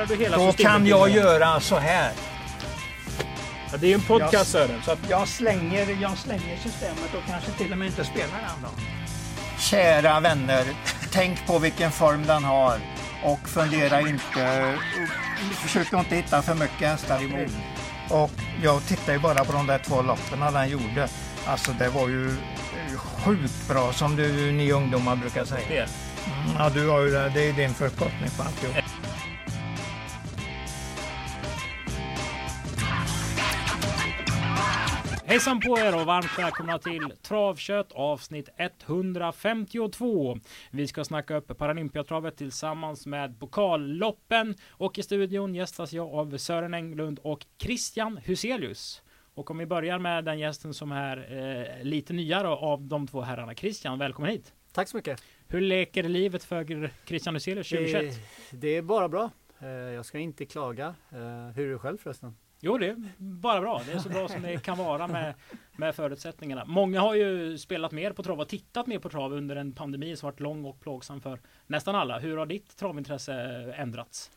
[0.00, 0.72] ändrar du hela Då systemet.
[0.72, 2.12] kan jag göra så här.
[3.72, 4.82] Ja, det är ju en podcast Jag- Sören.
[4.84, 8.62] Så att, Jag slänger, jag slänger systemet och kanske till och med inte spelar den
[8.62, 8.68] då.
[9.60, 10.64] Kära vänner,
[11.12, 12.78] tänk på vilken form den har
[13.24, 14.74] och fundera inte,
[15.54, 17.48] försök inte hitta för mycket hästar i.
[18.10, 18.30] Och
[18.62, 21.08] jag tittar ju bara på de där två loppen den gjorde.
[21.46, 22.36] Alltså det var ju
[22.96, 25.66] sjukt bra som du, ni ungdomar brukar säga.
[26.26, 27.28] Mm, Ja, du har ju det.
[27.34, 28.76] Det är din förkortning på alltihop.
[35.36, 40.38] Hejsan på er och varmt välkomna till Travkött avsnitt 152.
[40.70, 46.74] Vi ska snacka upp Paralympiatravet tillsammans med Pokalloppen och i studion gästas jag av Sören
[46.74, 49.02] Englund och Christian Huselius.
[49.34, 51.16] Och om vi börjar med den gästen som är
[51.78, 53.54] eh, lite nyare av de två herrarna.
[53.54, 54.52] Christian, välkommen hit!
[54.72, 55.22] Tack så mycket.
[55.48, 58.14] Hur leker livet för Christian Huselius 2021?
[58.50, 59.30] Det, det är bara bra.
[59.58, 60.94] Eh, Jag ska inte klaga.
[61.12, 61.18] Eh,
[61.54, 62.36] Hur är det själv förresten?
[62.60, 63.82] Jo, det är bara bra.
[63.86, 65.34] Det är så bra som det kan vara med,
[65.76, 66.64] med förutsättningarna.
[66.64, 70.16] Många har ju spelat mer på trav och tittat mer på trav under en pandemi
[70.16, 72.18] som varit lång och plågsam för nästan alla.
[72.18, 74.30] Hur har ditt travintresse eh, ändrats?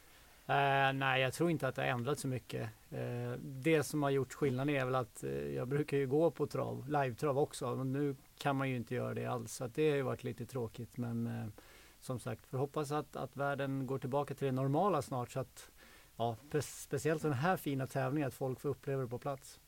[0.49, 2.69] Uh, nej, jag tror inte att det har ändrats så mycket.
[2.93, 6.47] Uh, det som har gjort skillnaden är väl att uh, jag brukar ju gå på
[6.47, 7.75] trav, live-trav också.
[7.75, 9.53] Men nu kan man ju inte göra det alls.
[9.53, 10.97] Så att det har ju varit lite tråkigt.
[10.97, 11.51] Men
[11.99, 15.31] som sagt, får hoppas att, att världen går tillbaka till det normala snart.
[15.31, 15.69] Så att,
[16.19, 19.59] ja, spe- speciellt den här fina tävlingen, att folk får uppleva det på plats.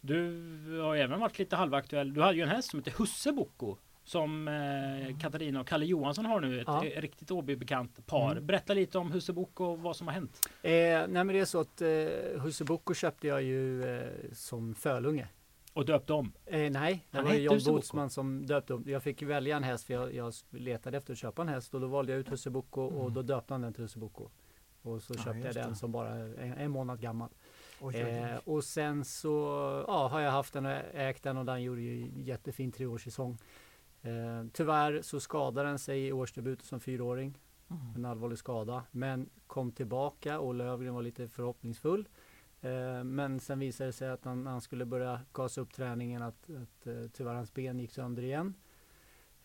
[0.00, 2.14] Du har även varit lite halvaktuell.
[2.14, 3.76] Du hade ju en häst som heter Husse Bocco.
[4.04, 6.60] Som eh, Katarina och Kalle Johansson har nu.
[6.60, 6.82] Ett Ja.
[6.96, 8.32] riktigt Åby-bekant par.
[8.32, 8.46] Mm.
[8.46, 10.48] Berätta lite om Husse Bocco och vad som har hänt.
[10.62, 14.74] Eh, nej men det är så att eh, Husse Bocco köpte jag ju eh, som
[14.74, 15.28] fölunge.
[15.72, 16.32] Och döpte om.
[16.46, 17.58] Eh, nej, det Han var John.
[17.66, 18.86] Botsman som döpte upp.
[18.86, 21.80] Jag fick välja en häst för jag, jag letade efter att köpa en häst och
[21.80, 24.28] då valde jag ut Husse Bocco och då döpte han den till Husse Bocco.
[24.86, 27.30] Och så Ja, köpte jag just den som bara en, en månad gammal.
[27.80, 27.96] Oj.
[27.96, 29.30] Eh, och sen så
[29.88, 33.38] ja, har jag haft den och ägt den och den gjorde ju jättefin treårssäsong.
[34.02, 37.38] Eh, tyvärr så skadade den sig i årsdebut som fyraåring.
[37.96, 38.84] En allvarlig skada.
[38.90, 42.08] Men kom tillbaka och Lövgren var lite förhoppningsfull.
[42.60, 46.50] Eh, men sen visade det sig att han, han skulle börja gasa upp träningen att,
[46.50, 48.54] att eh, tyvärr hans ben gick sönder igen.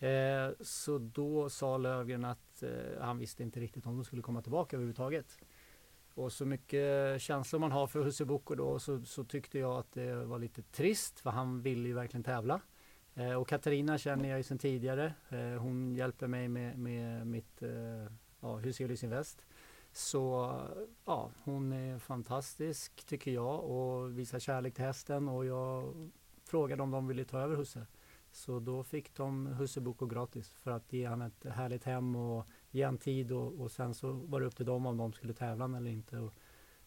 [0.02, 2.70] Eh, så då sa Lövgren att eh,
[3.02, 5.38] han visste inte riktigt om de skulle komma tillbaka överhuvudtaget.
[6.14, 9.92] Och så mycket känslor man har för Husse Boko då så, så tyckte jag att
[9.92, 12.62] det var lite trist för han ville ju verkligen tävla.
[13.14, 15.14] Eh, och Katarina känner jag ju sedan tidigare.
[15.30, 19.46] Eh, hon hjälper mig med, med mitt eh, ja, Huselius Invest.
[19.92, 20.56] Så
[21.06, 25.94] ja, hon är fantastisk tycker jag och visar kärlek till hästen och jag
[26.46, 27.88] frågade om de ville ta över Husse.
[28.32, 32.84] Så då fick de Husse gratis för att ge han ett härligt hem och ge
[32.84, 35.66] han tid och, och sen så var det upp till dem om de skulle tävla
[35.66, 36.18] eller inte.
[36.18, 36.34] Och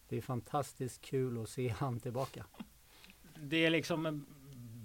[0.09, 2.45] det är fantastiskt kul att se han tillbaka.
[3.39, 4.25] Det är liksom mm,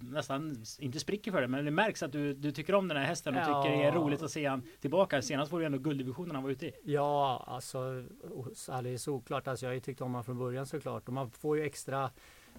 [0.03, 3.05] nästan inte spricker för det, men det märks att du, du tycker om den här
[3.05, 3.63] hästen och Ja.
[3.63, 5.23] tycker det är roligt att se han tillbaka.
[5.23, 6.73] Senast var det ändå gulddivisionen han var ute i.
[6.85, 9.49] Ja, alltså och så- det är såklart.
[9.49, 11.09] Alltså, jag har ju tyckt om honom från början såklart.
[11.09, 12.11] Och man får ju extra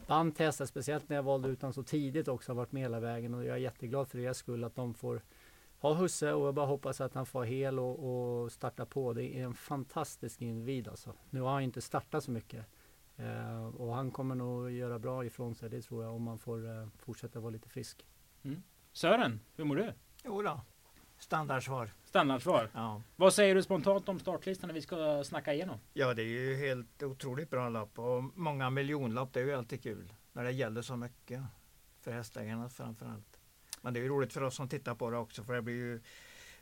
[0.08, 2.52] band hästar, speciellt när jag valde ut honom så tidigt också.
[2.52, 5.22] Har varit med hela vägen och jag är jätteglad för deras skull att de får
[5.80, 8.00] ha husse och jag bara hoppas att han får hel och,
[8.44, 9.14] och starta på.
[9.14, 11.14] Det är en fantastisk individ alltså.
[11.30, 12.66] Nu har han inte startat så mycket.
[13.16, 16.70] Eh, och han kommer nog göra bra ifrån sig, det tror jag, om man får
[16.70, 18.06] eh, fortsätta vara lite frisk.
[18.92, 19.94] Sören, hur mår du?
[20.24, 20.62] Jo då.
[21.22, 21.90] Standardsvar.
[22.06, 22.70] Standardsvar.
[22.74, 23.02] Ja.
[23.16, 25.80] Vad säger du spontant om startlistan när vi ska snacka igenom?
[25.94, 29.34] ja, det är ju helt otroligt bra lopp och många miljonlopp.
[29.34, 31.42] Det är ju alltid kul när det gäller så mycket.
[32.02, 33.40] För hästägarna framför allt.
[33.82, 35.76] Men det är ju roligt för oss som tittar på det också för det blir
[35.76, 36.02] ju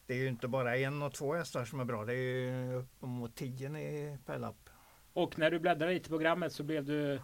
[0.05, 2.05] det är ju inte bara en och två hästar som är bra.
[2.05, 4.69] Det är ju uppemot tio i per lopp.
[5.13, 7.21] Och när du bläddrade lite i programmet så blev du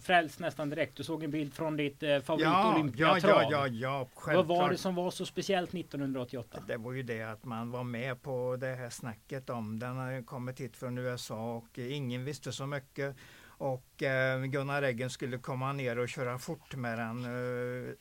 [0.00, 0.96] frälst nästan direkt.
[0.96, 3.42] Du såg en bild från ditt eh, favorit ja, Olympiatrav.
[3.50, 6.62] ja, ja, Vad var det som var så speciellt 1988?
[6.66, 10.22] Det var ju det att man var med på det här snacket om den har
[10.22, 13.16] kommit hit från USA och ingen visste så mycket.
[13.46, 17.94] Och eh, Gunnar Eggen skulle komma ner och köra fort med den eh,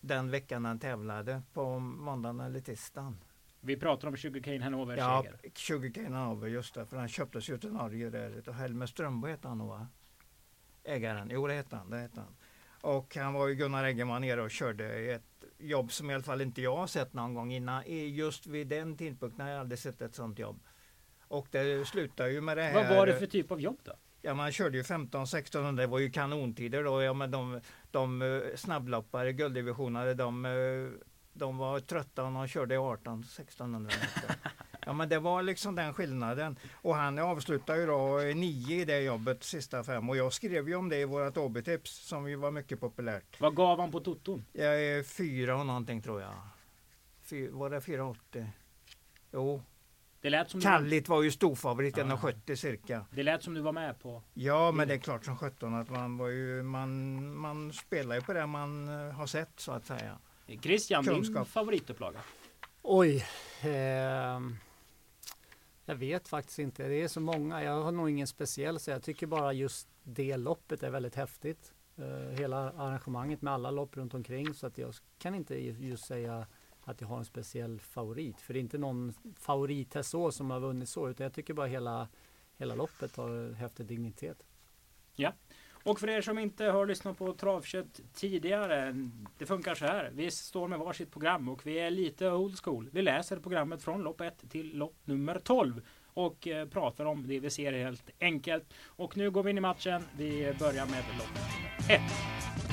[0.00, 3.16] den veckan han tävlade på måndagen eller tisdagen.
[3.60, 5.54] Vi pratar om 20 Kane Hanover Ja, seger.
[5.54, 8.48] 20 Kainanover just det, för han köptes ju till Norge där.
[8.48, 9.86] Och Helmer Strömbo hette han nog va?
[10.86, 12.36] Ägaren, jo det hette han, det hette han.
[12.80, 15.22] Och han var ju Gunnar Eggen var nere och körde ett
[15.58, 17.84] jobb som i alla fall inte jag har sett någon gång innan.
[17.84, 20.60] I- Just vid den tidpunkten har jag aldrig sett ett sånt jobb.
[21.28, 22.74] Och det slutade ju med det här.
[22.74, 23.92] Vad var det för typ av jobb då?
[24.22, 27.02] Ja, man körde ju 15-16, det var ju kanontider då.
[27.02, 27.60] Ja, men de,
[27.90, 30.52] de eh, snabbloppare, gulddivisionerna, de, eh,
[31.32, 34.36] de var trötta och de körde i 18-1600 meter.
[34.86, 36.58] Ja men det var liksom den skillnaden.
[36.74, 40.10] Och han avslutade ju då nio i det jobbet sista fem.
[40.10, 43.40] Och jag skrev ju om det i vårat OB-tips som ju var mycket populärt.
[43.40, 44.44] Vad gav han på toton?
[44.52, 46.32] Jag är fyra och någonting tror jag.
[47.22, 48.46] Fy, var det 4,80?
[49.32, 49.62] Jo.
[50.20, 53.06] Det lät som Kallit var ju storfavorit, 1,70 cirka.
[53.10, 54.22] Det lät som du var med på.
[54.34, 58.20] Ja, men det är klart som sjutton att man var ju, man, man spelar ju
[58.20, 60.18] på det man eh, har sett så att säga.
[60.62, 61.44] Christian, Kunskap.
[61.44, 62.20] din favoritupplaga?
[62.82, 63.16] Oj.
[63.62, 64.40] Eh,
[65.86, 66.88] jag vet faktiskt inte.
[66.88, 67.62] Det är så många.
[67.62, 71.72] Jag har nog ingen speciell så jag tycker bara just det loppet är väldigt häftigt.
[71.98, 76.46] Uh, hela arrangemanget med alla lopp runt omkring så att jag kan inte just säga
[76.84, 78.40] att jag har en speciell favorit.
[78.40, 81.66] För det är inte någon favorithäst så som har vunnit så utan jag tycker bara
[81.66, 82.08] hela,
[82.56, 84.42] hela loppet har häftig dignitet.
[85.14, 85.32] Ja,
[85.86, 88.94] och för er som inte har lyssnat på Travkött tidigare.
[89.38, 90.10] Det funkar så här.
[90.14, 92.88] Vi står med varsitt program och vi är lite old school.
[92.92, 95.80] Vi läser programmet från lopp 1 till lopp nummer 12
[96.14, 98.64] och eh, pratar om det vi ser helt enkelt.
[98.86, 100.02] Och nu går vi in i matchen.
[100.16, 102.65] Vi börjar med lopp 1.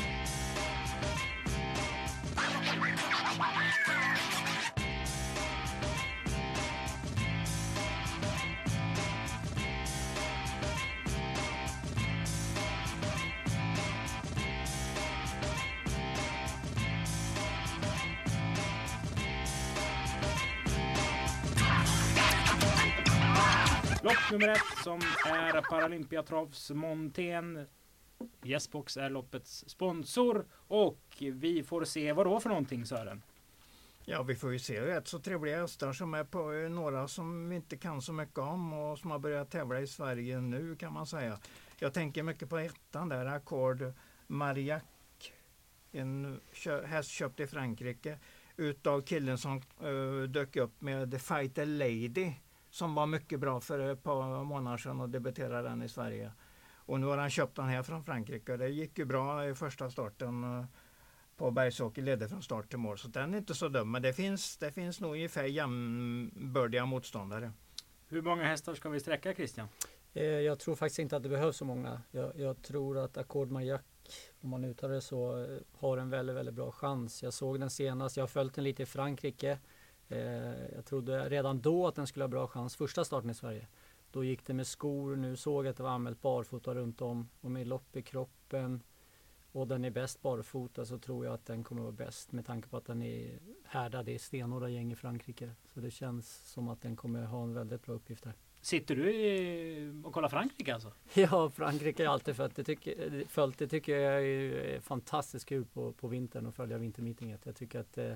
[24.34, 27.68] Nummer ett som är Paralympiatravs Montén.
[28.44, 33.24] Yesbox är loppets sponsor och vi får se vad då för någonting Sören?
[34.06, 37.50] Ja, vi får ju se rätt så trevliga hästar som är på eh, några som
[37.50, 40.94] vi inte kan så mycket om och som har börjat tävla i Sverige nu kan
[40.94, 41.40] man säga.
[41.80, 43.94] Jag tänker mycket på ettan där, Accord
[44.28, 44.84] Mariac.
[45.92, 46.40] En
[46.86, 48.20] häst köpt i Frankrike
[48.58, 52.34] utav killen som uh, dök upp med Fighter Lady
[52.74, 56.32] som var mycket bra för ett par månader sedan och debuterade den i Sverige.
[56.76, 58.58] Och nu har han köpt den här från Frankrike.
[58.58, 60.66] Det gick ju bra i första starten eh,
[61.38, 62.98] på Bergsåker, ledde från start till mål.
[62.98, 63.92] Så den är inte så dum.
[63.92, 67.52] Men det finns, det finns nog ungefär jämnbördiga motståndare.
[68.08, 69.68] Hur många hästar ska vi sträcka Christian?
[70.14, 72.02] Eh, jag tror faktiskt inte att det behövs så många.
[72.12, 73.82] Jag, jag tror att Accord Majac,
[74.42, 77.24] om man uttalar det så, eh, har en väldigt, väldigt bra chans.
[77.24, 78.18] Jag såg den senast.
[78.18, 79.60] Jag har följt den lite i Frankrike.
[80.10, 83.68] Eh, jag trodde redan då att den skulle ha bra chans första starten i Sverige.
[84.12, 87.30] Då gick det med skor, nu såg jag att det var anmält barfota runt om
[87.42, 88.84] och med lopp i kroppen
[89.54, 92.70] och den är bäst barfota så tror jag att den kommer vara bäst med tanke
[92.70, 95.52] på att den är härdad i stenhårda gäng i Frankrike.
[95.74, 98.34] Så det känns som att den kommer ha en väldigt bra uppgift här.
[98.62, 100.92] Sitter du och kollar Frankrike alltså?
[101.14, 102.56] Ja, Frankrike jag alltid följt.
[102.56, 103.58] Det tycker, följt.
[103.58, 107.46] Det tycker jag är fantastiskt kul på, på vintern att följa vintermeetinget.
[107.46, 108.14] Jag tycker att eh,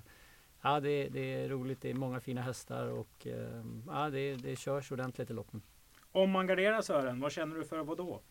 [0.68, 1.82] Ja, det, det, är roligt.
[1.82, 5.62] Det är många fina hästar och eh, ja, det, det körs ordentligt i loppen.
[6.12, 8.22] Om man garderar Sören, vad känner du för vad då?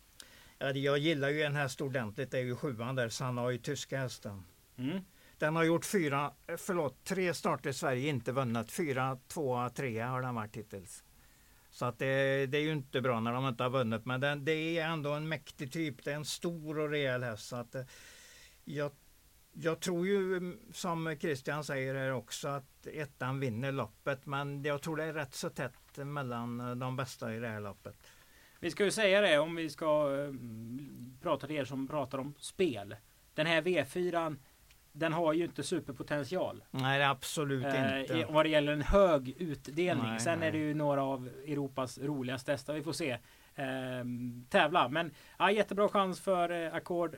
[0.57, 2.31] Ja, jag gillar ju en häst ordentligt.
[2.31, 4.43] Det är ju sjuan där, Sanoi, tyska hästen.
[4.77, 4.99] Mm.
[5.37, 8.71] Den har gjort fyra, förlåt, tre starter i Sverige, inte vunnit.
[8.71, 11.03] Fyra, tvåa, trea har den varit hittills.
[11.69, 14.05] Så att det, det, är ju inte bra när de inte har vunnit.
[14.05, 16.03] Men den, det är ändå en mäktig typ.
[16.03, 17.47] Det är en stor och rejäl häst.
[17.47, 17.83] Så att, eh,
[18.65, 18.91] jag
[19.61, 24.25] jag tror ju som Christian säger här också att ettan vinner loppet.
[24.25, 27.97] Men jag tror det är rätt så tätt mellan de bästa i det här loppet.
[28.59, 30.33] Vi ska ju säga det om vi ska äh,
[31.21, 32.95] prata till er som pratar om spel.
[33.33, 34.37] Den här V4
[34.91, 36.63] den har ju inte superpotential.
[36.71, 38.25] Nej, absolut äh, inte.
[38.29, 40.07] Vad det gäller en hög utdelning.
[40.07, 40.47] Nej, Sen nej.
[40.47, 42.73] är det ju några av Europas roligaste hästar.
[42.73, 43.11] Vi får se
[43.55, 43.65] äh,
[44.49, 44.89] tävla.
[44.89, 47.15] Men ja, jättebra chans för äh, Accord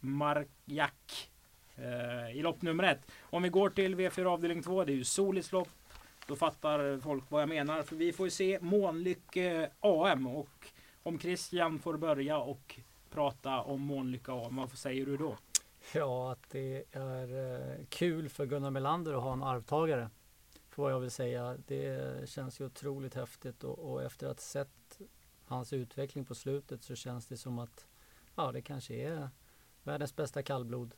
[0.00, 1.37] Marjak eh,
[1.82, 3.10] Eh, i lopp nummer ett.
[3.20, 5.68] Om vi går till V4 avdelning 2, det är ju Solis lopp.
[6.26, 7.82] Då fattar folk vad jag menar.
[7.82, 10.70] För vi får ju se Månlycke AM och
[11.02, 12.80] om Christian får börja och
[13.10, 15.36] prata om Månlycke AM, vad säger du då?
[15.94, 20.10] Ja, att det är eh, kul för Gunnar Melander att ha en arvtagare.
[20.70, 21.56] För vad jag vill säga.
[21.66, 25.00] Det känns ju otroligt häftigt och, och efter att ha sett
[25.44, 27.86] hans utveckling på slutet så känns det som att
[28.34, 29.30] ja, det kanske är
[29.82, 30.94] världens bästa kallblod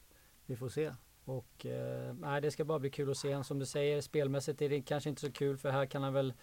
[0.51, 0.93] vi får se.
[1.25, 3.45] Och eh, det ska bara bli kul att se.
[3.45, 6.35] Som du säger, spelmässigt är det kanske inte så kul för här kan han väl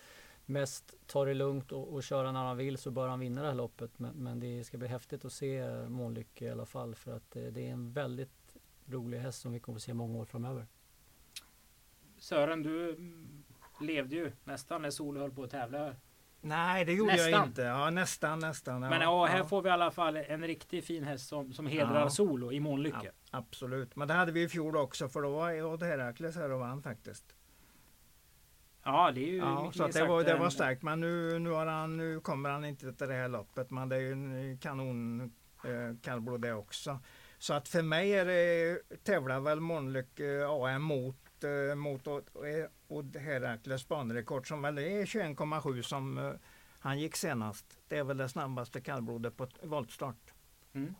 [0.46, 3.48] mest ta det lugnt och, och köra när han vill så bör han vinna det
[3.48, 4.00] här loppet.
[4.00, 7.44] Men, men det ska bli häftigt att se Månlycke i alla fall för att eh,
[7.44, 10.68] det är en väldigt rolig häst som vi kommer att se många år framöver.
[12.18, 12.98] Sören, du
[13.82, 15.96] levde ju nästan när Sol höll på att tävla
[16.42, 17.32] Nej, det gjorde nästan.
[17.32, 17.62] jag inte.
[17.62, 18.82] Ja, nästan, nästan.
[18.82, 19.44] Ja, Men ja, här ja.
[19.44, 22.10] får vi i alla fall en riktigt fin häst som, som hedrar ja.
[22.10, 23.12] Solo i Månlycke.
[23.38, 26.60] Absolut, men det hade vi i fjol också för då var Odd Herakles här och
[26.60, 27.36] vann faktiskt.
[28.84, 30.84] Ja, det är ju ja, så det, var, det var starkt.
[30.84, 33.72] Men nu, nu, han, nu kommer han inte till det här loppet.
[33.72, 35.22] Men det är ju en kanon
[35.64, 37.00] eh, kallblod det också.
[37.38, 42.22] Så att för mig är det, tävlar väl Månlyck eh, AM mot, eh, mot och,
[42.88, 46.32] och Herakles banrekord som väl är 21,7 som eh,
[46.80, 47.66] han gick senast.
[47.88, 50.34] Det är väl det snabbaste kallblodet på voltstart.
[50.74, 50.96] Mm.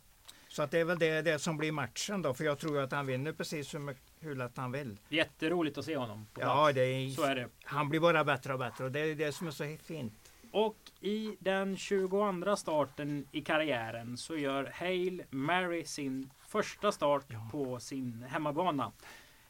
[0.50, 2.92] Så att det är väl det, det som blir matchen då, för jag tror att
[2.92, 3.76] han vinner precis
[4.20, 5.00] hur, lätt han vill.
[5.10, 6.28] Jätteroligt att se honom.
[6.40, 7.50] ja, det är, så är det.
[7.64, 10.14] Han blir bara bättre och bättre och det är det som är så fint.
[10.52, 17.50] Och i den 22 starten i karriären så gör Hale Mary sin första start ja.
[17.52, 18.92] på sin hemmabana.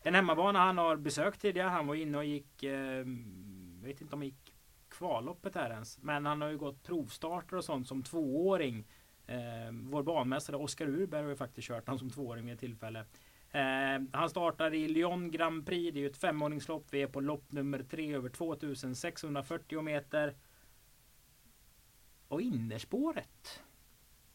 [0.02, 1.70] En hemmabana han har besökt tidigare.
[1.70, 3.06] Han var inne och gick, eh,
[3.84, 4.54] vet inte om han gick
[4.90, 5.98] kvalloppet här ens.
[6.02, 8.86] Men han har ju gått provstarter och sånt som tvååring.
[9.28, 13.06] Eh, vår banmästare Oskar Urberg har ju faktiskt kört han som tvååring vid ett tillfälle.
[13.52, 15.94] Eh, han startar i Lyon Grand Prix.
[15.94, 16.86] Det är ju ett femåringslopp.
[16.92, 20.36] Vi är på lopp nummer tre över 2640 meter.
[22.28, 23.64] Och innerspåret.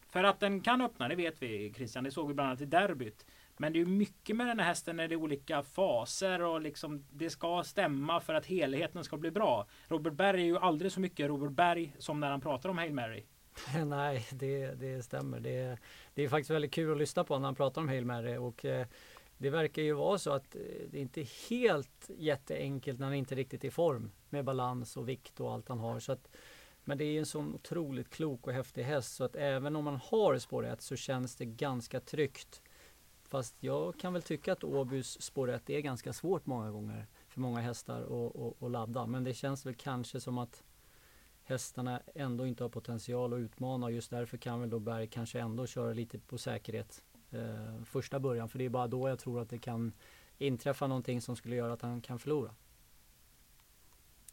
[0.09, 2.03] För att den kan öppna, det vet vi Christian.
[2.03, 3.25] Det såg vi bland annat i derbyt.
[3.57, 7.05] Men det är mycket med den här hästen när det är olika faser och liksom
[7.11, 9.67] det ska stämma för att helheten ska bli bra.
[9.87, 12.93] Robert Berg är ju aldrig så mycket Robert Berg som när han pratar om Hail
[12.93, 13.25] Mary.
[13.85, 15.39] Nej, det, det stämmer.
[15.39, 15.77] Det,
[16.13, 18.65] det är faktiskt väldigt kul att lyssna på när han pratar om Hail Mary och
[18.65, 18.87] eh,
[19.37, 23.15] det verkar ju vara så att eh, det det inte är helt jätteenkelt när han
[23.15, 25.99] inte riktigt är i form med balans och vikt och allt han har.
[25.99, 26.29] Så att,
[26.83, 29.95] men det är en sån otroligt klok och häftig häst så att även om man
[29.95, 32.61] har spår 1 så känns det ganska tryggt.
[33.29, 37.39] Fast jag kan väl tycka att Åbys spår 1 är ganska svårt många gånger för
[37.39, 38.01] många hästar
[38.61, 39.05] att ladda.
[39.05, 40.63] Men det känns väl kanske som att
[41.43, 45.39] hästarna ändå inte har potential att utmana och just därför kan väl då Berg kanske
[45.39, 48.49] ändå köra lite på säkerhet eh, första början.
[48.49, 49.93] För det är bara då jag tror att det kan
[50.37, 52.55] inträffa någonting som skulle göra att han kan förlora.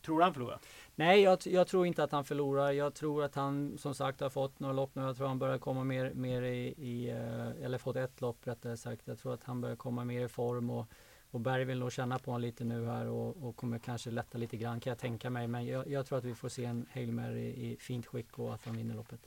[0.03, 0.61] Tror han förlorar?
[0.95, 2.71] Nej, jag, jag, tror inte att han förlorar.
[2.73, 5.03] Jag tror att han som sagt har fått några lopp nu.
[5.03, 8.77] Jag tror han börjar komma mer, mer i, i eh, eller fått ett lopp rättare
[8.77, 9.07] sagt.
[9.07, 10.87] Jag tror att han börjar komma mer i form och,
[11.31, 14.39] och Berg vill nog känna på honom lite nu här och, och kommer kanske lätta
[14.39, 15.49] lite grann kan jag tänka mig.
[15.49, 18.55] Men jag, jag tror att vi får se en Hail Mary i fint skick och
[18.55, 19.21] att han vinner loppet.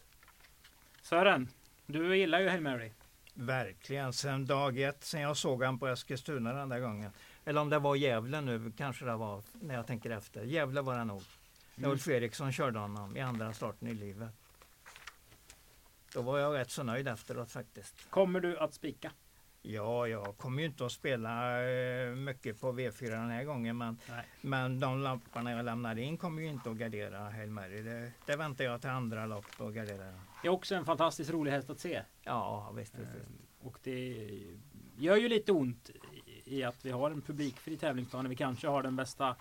[1.01, 1.49] Sören,
[1.85, 2.91] du gillar ju Hail Mary.
[3.33, 7.11] Verkligen, sen dag ett, sen jag såg han på Eskilstuna den där gången.
[7.45, 10.43] Eller om det var Gävle nu, kanske det var när jag tänker efter.
[10.43, 11.21] Gävle var det nog.
[11.75, 11.91] När mm.
[11.91, 14.29] Ulf Eriksson körde honom i andra starten i livet.
[16.13, 18.09] Då var jag rätt så nöjd efteråt faktiskt.
[18.09, 19.11] Kommer du att spika?
[19.65, 23.97] Ja, jag kommer ju inte att spela eh, mycket på V4 den här gången men,
[24.41, 27.81] men de lamporna jag lämnar in kommer ju inte att gardera Hail Mary.
[27.81, 30.03] Det, det väntar jag till andra lopp och gardera.
[30.41, 32.01] Det är också en fantastiskt rolig häst att se.
[32.23, 32.95] Ja, visst.
[32.99, 33.29] visst, visst.
[33.59, 34.29] Och det
[34.97, 35.89] gör ju lite ont
[36.45, 39.35] i att vi har en publikfri tävlingsdag när vi kanske har den bästa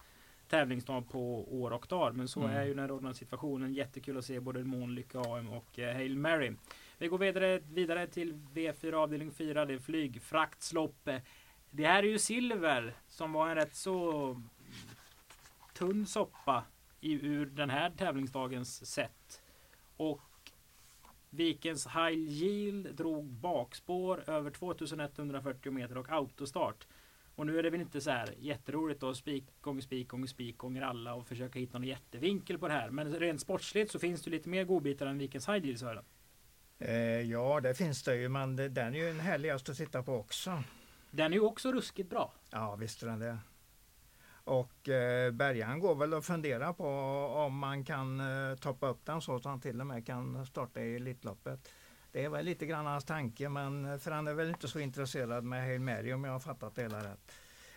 [0.48, 2.16] tävlingsdag på år och dag.
[2.16, 2.56] Men så mm.
[2.56, 3.74] är ju den rådande situationen.
[3.74, 6.52] Jättekul att se både Månlycke AM och eh, Hail Mary.
[7.02, 9.64] Vi går vidare, vidare till V4 avdelning 4.
[9.64, 11.08] Det är flygfraktslopp.
[11.70, 14.42] Det här är ju silver som var en rätt så
[15.74, 16.64] tunn soppa
[17.00, 19.42] i, ur den här tävlingsdagens sätt.
[19.96, 20.20] Och
[21.30, 26.86] Vikens High Yield drog bakspår över 2140 meter och autostart.
[27.34, 30.58] Och nu är det väl inte så här jätteroligt att spik gånger spik gånger spik
[30.58, 32.90] gånger alla och försöka hitta någon jättevinkel på det här.
[32.90, 36.04] Men rent sportsligt så finns det lite mer godbitar än Vikens High Yield Sören.
[36.84, 40.16] Eh, ja, det finns det ju, men den är ju en härligast att titta på
[40.16, 40.62] också.
[41.10, 42.32] Den är ju också ruskigt bra.
[42.50, 43.38] Ja, visst är den det.
[44.44, 46.86] Och eh, Bergan går väl att fundera på
[47.46, 50.80] om man kan eh, toppa upp den så att han till och med kan starta
[50.80, 51.68] i Elitloppet.
[52.12, 55.44] Det är väl lite grann hans tanke, men för han är väl inte så intresserad
[55.44, 57.32] med Hail Mary om jag har fattat det hela rätt.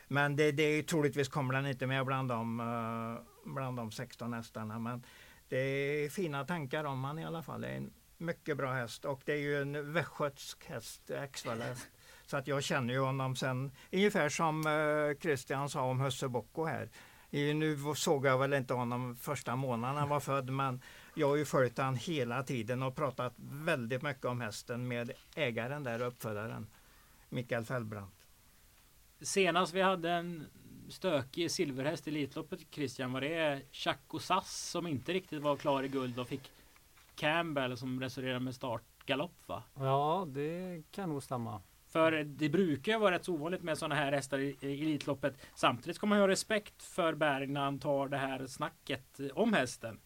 [0.08, 4.80] Men det, det troligtvis kommer den inte med bland de, uh, bland de 16 hästarna.
[4.80, 5.04] Men
[5.50, 7.62] det är fina tankar om han i alla fall.
[7.62, 11.88] Det är en mycket bra häst och det är ju en västgötsk häst, häst.
[12.26, 16.66] Så att jag känner ju honom sen, ungefär som eh, Christian sa om Husse Bocco
[16.66, 16.90] här.
[17.30, 20.82] Nu såg jag väl inte honom första månaden han var född men
[21.14, 25.84] jag har ju följt honom hela tiden och pratat väldigt mycket om hästen med ägaren
[25.84, 26.68] där, uppfödaren,
[27.30, 28.28] Mikael Fällbrandt.
[29.22, 30.46] Senast vi hade en
[30.90, 35.88] stökig silverhäst i Elitloppet Christian, var det Chaco Sass som inte riktigt var klar i
[35.88, 36.52] guld och fick
[37.16, 39.64] Campbell som resonerade med startgalopp va?
[39.74, 41.62] Ja, det kan nog stämma.
[41.88, 45.38] För det brukar vara rätt så ovanligt med sådana här hästar i Elitloppet.
[45.56, 50.00] Samtidigt ska man ha respekt för Berg när han tar det här snacket om hästen.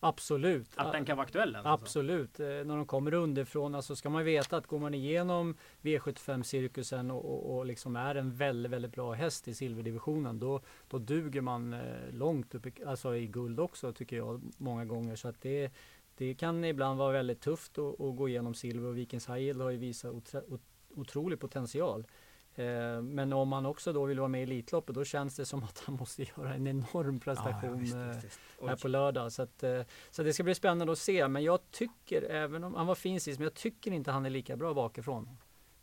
[0.00, 0.68] Absolut.
[0.76, 1.56] Att den kan vara aktuell?
[1.56, 1.68] Alltså.
[1.68, 2.40] Absolut.
[2.40, 7.24] Eh, när de kommer underifrån, alltså ska man veta att går man igenom V75-cirkusen och,
[7.24, 11.72] och, och, liksom är en väldigt, väldigt bra häst i silverdivisionen, då, då duger man
[11.72, 11.80] eh,
[12.12, 15.16] långt upp i, alltså i guld också tycker jag många gånger.
[15.16, 15.72] Så att det,
[16.20, 19.70] det kan ibland vara väldigt tufft att, att gå igenom silver och Vikings High har
[19.70, 20.58] ju visat otro,
[20.94, 22.06] otrolig potential.
[22.54, 25.62] Eh, men om man också då vill vara med i Elitloppet då känns det som
[25.62, 28.40] att han måste göra en enorm prestation ja, visst, visst, visst.
[28.62, 29.32] Eh, här på lördag.
[29.32, 31.28] Så, att, eh, så det ska bli spännande att se.
[31.28, 34.30] Men jag tycker, även om han var fin sist, men jag tycker inte han är
[34.30, 35.28] lika bra bakifrån.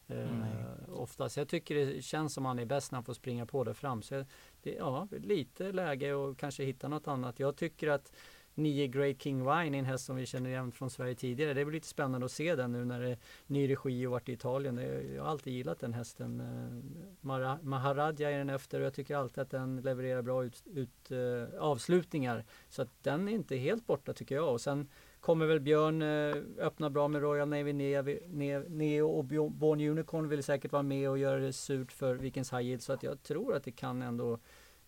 [0.09, 0.43] Mm.
[0.93, 1.37] oftast.
[1.37, 4.01] Jag tycker det känns som han är bäst när han får springa på där fram.
[4.01, 4.25] Så
[4.63, 7.39] det, ja, lite läge och kanske hitta något annat.
[7.39, 8.11] Jag tycker att
[8.57, 11.53] 9 Great King Wine, en häst som vi känner igen från Sverige tidigare.
[11.53, 14.29] Det blir lite spännande att se den nu när det är ny regi och varit
[14.29, 14.77] i Italien.
[15.15, 16.39] Jag har alltid gillat den hästen.
[16.39, 21.11] Eh, Maharadja är den efter och jag tycker alltid att den levererar bra ut, ut
[21.11, 22.45] uh, avslutningar.
[22.69, 24.53] Så att den är inte helt borta tycker jag.
[24.53, 24.87] Och sen
[25.19, 30.71] kommer väl Björn eh, öppna bra med Royal Navy Neo, och Born Unicorn vill säkert
[30.71, 32.81] vara med och göra det surt för Vikens High Yield.
[32.81, 34.39] Så att jag tror att det kan ändå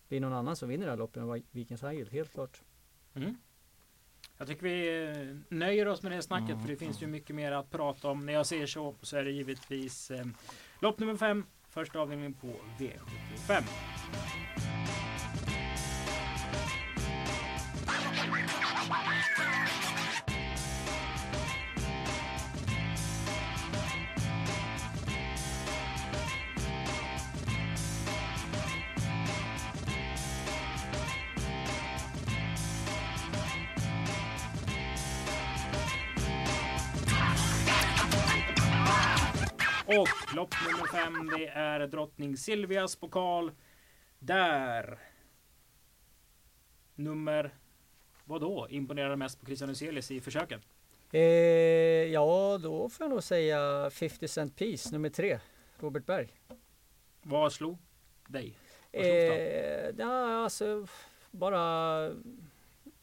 [0.08, 2.62] bli någon annan som vinner det här loppet än Vikens High Yield, helt klart.
[3.14, 3.36] Mm.
[4.40, 6.60] Jag tycker vi eh, nöjer oss med det snacket mm.
[6.60, 8.26] för det finns ju mycket mer att prata om.
[8.26, 10.24] När jag säger så så är det givetvis eh,
[10.80, 12.46] lopp nummer 5, första avdelningen på
[12.78, 13.62] V75.
[39.98, 43.52] Och lopp nummer fem, det är drottning Silvias pokal.
[44.18, 44.98] Där
[46.94, 47.54] nummer,
[48.24, 50.60] vadå, imponerar mest på Christian Huselius i försöken?
[51.12, 51.20] Eh,
[52.12, 55.38] ja, då får jag nog säga 50 Cent Piece, nummer tre,
[55.78, 56.28] Robert Berg.
[57.22, 57.78] Vad slog
[58.26, 58.54] dig?
[58.92, 60.86] Vad eh, ja, alltså
[61.30, 62.10] bara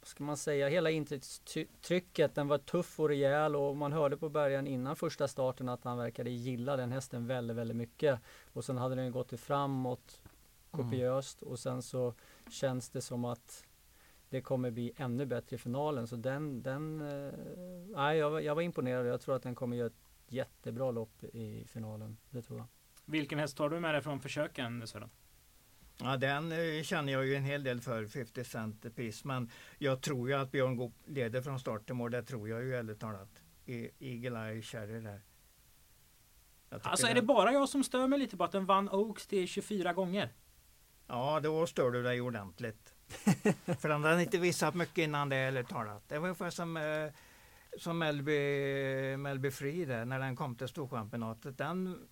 [0.08, 4.66] ska man säga, hela intrycket, den var tuff och rejäl och man hörde på början
[4.66, 8.20] innan första starten att han verkade gilla den hästen väldigt, väldigt mycket.
[8.52, 10.22] Och sen hade den gått framåt
[10.70, 11.52] kopiöst mm.
[11.52, 12.14] och sen så
[12.50, 13.64] känns det som att
[14.30, 16.06] det kommer bli ännu bättre i finalen.
[16.06, 19.06] Så den, den eh, jag, jag var imponerad.
[19.06, 22.16] Jag tror att den kommer göra ett jättebra lopp i finalen.
[22.30, 22.66] Det tror jag.
[23.04, 25.10] Vilken häst tar du med dig från försöken Sören?
[26.00, 29.28] Ja, den eh, känner jag ju en hel del för, 50 cent piece.
[29.28, 32.10] Men jag tror ju att Björn Goop leder från start till mål.
[32.10, 33.42] Det tror jag ju ärligt talat.
[33.66, 35.20] I Eagle Eye Cherry där.
[36.70, 39.48] Alltså är det bara jag som stör mig lite på att den vann Oaks till
[39.48, 40.32] 24 gånger?
[41.06, 42.94] Ja, då stör du dig ordentligt.
[43.80, 46.08] för den hade inte visat mycket innan det ärligt talat.
[46.08, 47.12] Det var ungefär som eh,
[47.76, 51.58] som Melby, Melby Free där, när den kom till Storchampionatet.
[51.58, 52.08] Den,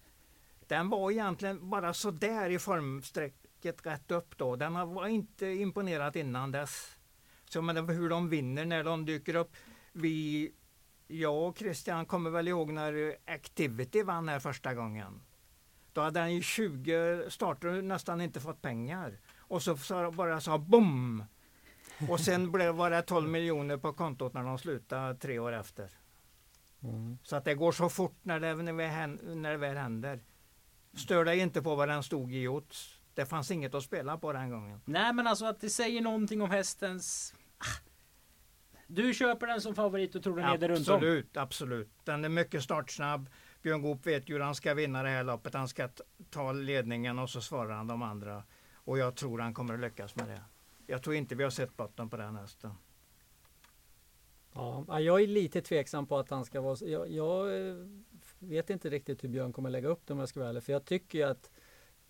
[0.67, 3.35] den var egentligen bara så där i formsträck
[3.67, 4.57] strecket rätt upp då.
[4.57, 6.97] Den har inte imponerat innan dess.
[7.49, 9.57] Så men hur de vinner när de dyker upp.
[9.93, 10.53] Vi,
[11.09, 15.23] jag och Christian kommer väl ihåg när Activity vann här första gången.
[15.93, 19.19] Då hade han ju 20 starter och nästan inte fått pengar.
[19.49, 19.77] Och så
[20.13, 21.25] bara sa bom!
[22.09, 25.91] Och sen blev, var det 12 miljoner på kontot när de slutade tre år efter.
[26.83, 27.19] Mm.
[27.23, 30.21] Så att det går så fort när det, när det väl händer.
[30.95, 32.96] Stör dig inte på vad den stod i odds.
[33.17, 34.81] Det fanns inget att spela på den gången.
[34.85, 37.35] Nej men alltså att det säger någonting om hästens...
[37.59, 37.65] Ah.
[38.87, 40.95] Du köper den som favorit och tror den leder runt om?
[40.95, 41.91] Absolut, absolut.
[42.05, 43.31] Den är mycket startsnabb.
[43.63, 45.55] Björn Goop vet ju hur han ska vinna det här loppet.
[45.55, 45.89] Han ska
[46.31, 48.43] ta ledningen och så svarar han de andra.
[48.75, 50.43] Och jag tror han kommer att lyckas med det.
[50.87, 52.71] Jag tror inte vi har sett botten på den hästen.
[54.55, 56.77] Ja, jag är lite tveksam på att han ska vara...
[56.81, 57.77] Jag, jag eh,
[58.39, 60.63] vet inte riktigt hur Björn kommer lägga upp det om jag ska vara ärlig.
[60.63, 61.51] För jag tycker att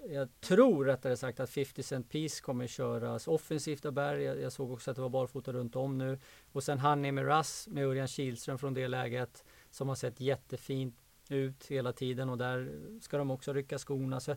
[0.05, 4.23] jag tror rättare sagt att 50 Cent Piece kommer köras offensivt av Berg.
[4.23, 6.19] Jag, jag, såg också att det var barfota runt om nu.
[6.53, 10.97] Och sen Honey med Russ med Örjan Kihlström från det läget som har sett jättefint
[11.29, 14.21] ut hela tiden och där ska de också rycka skorna.
[14.21, 14.37] Så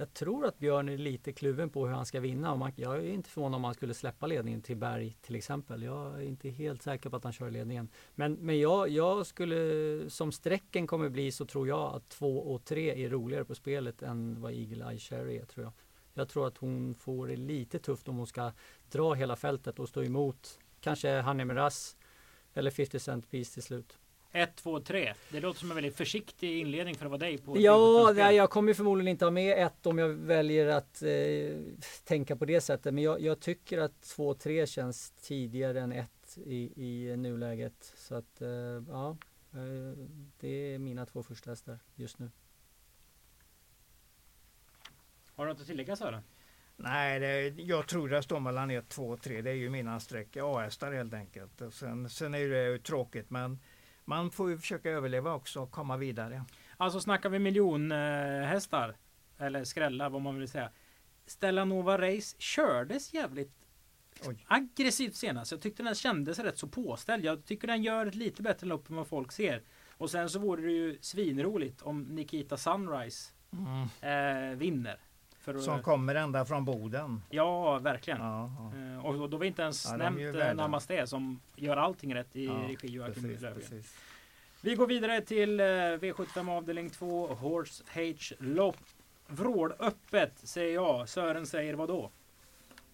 [0.00, 2.52] jag tror att Björn är lite kluven på hur han ska vinna.
[2.52, 5.82] Och man, jag är inte förvånad om han skulle släppa ledningen till Berg till exempel.
[5.82, 7.88] Jag är inte helt säker på att han kör ledningen.
[8.14, 12.64] Men, men jag, jag skulle, som strecken kommer bli så tror jag att två och
[12.64, 15.72] tre är roligare på spelet än vad Eagle Eye Cherry är tror jag.
[16.14, 18.52] Jag tror att hon får det lite tufft om hon ska
[18.90, 21.96] dra hela fältet och stå emot kanske Hanne Miraz
[22.54, 23.98] eller 50 Cent Piece till slut.
[24.32, 25.14] 1, 2, 3.
[25.30, 27.38] Det låter som en väldigt försiktig inledning för att vara dig.
[27.38, 31.10] På ja, nej, jag kommer förmodligen inte ha med ett om jag väljer att eh,
[32.04, 32.94] tänka på det sättet.
[32.94, 37.92] Men jag, jag tycker att 2, 3 känns tidigare än 1 favorit i, i nuläget.
[37.96, 38.48] Så att eh,
[38.88, 39.16] ja,
[39.52, 39.98] eh,
[40.40, 42.30] det är mina två första hästar just nu.
[45.34, 46.22] Har du något att tillägga Sören?
[46.76, 49.42] Nej, det, jag tror det står mellan 1, 2 och 3.
[49.42, 50.36] Det är ju mina streck.
[50.36, 51.60] A-hästar helt enkelt.
[51.60, 53.58] Och sen, sen är det ju tråkigt men
[54.08, 56.44] man får ju försöka överleva också och komma vidare.
[56.76, 58.96] Alltså snackar vi miljonhästar
[59.38, 60.70] eller skrällar vad man vill säga.
[61.26, 63.52] Stella Nova Race kördes jävligt
[64.26, 64.44] Oj.
[64.48, 65.52] aggressivt senast.
[65.52, 67.24] Jag tyckte den kändes rätt så påställd.
[67.24, 69.62] Jag tycker den gör ett lite bättre lopp än vad folk ser.
[69.90, 74.52] Och sen så vore det ju svinroligt om Nikita Sunrise mm.
[74.52, 75.00] eh, vinner.
[75.52, 77.22] För, Som kommer ända från Boden.
[77.30, 78.20] Ja, verkligen.
[78.20, 78.78] Ja, ja.
[78.78, 82.44] Eh, och, då var inte ens ja, nämnt eh, Namaste som gör allting rätt i
[82.44, 83.82] ja, regi Joakim Löfgren.
[84.60, 88.76] Vi går vidare till eh, V75 avdelning 2 Horse H lopp.
[89.26, 91.08] Vrål öppet säger jag.
[91.08, 92.10] Sören säger vad då?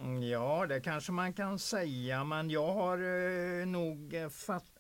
[0.00, 4.14] Mm, ja, det kanske man kan säga, men jag har eh, nog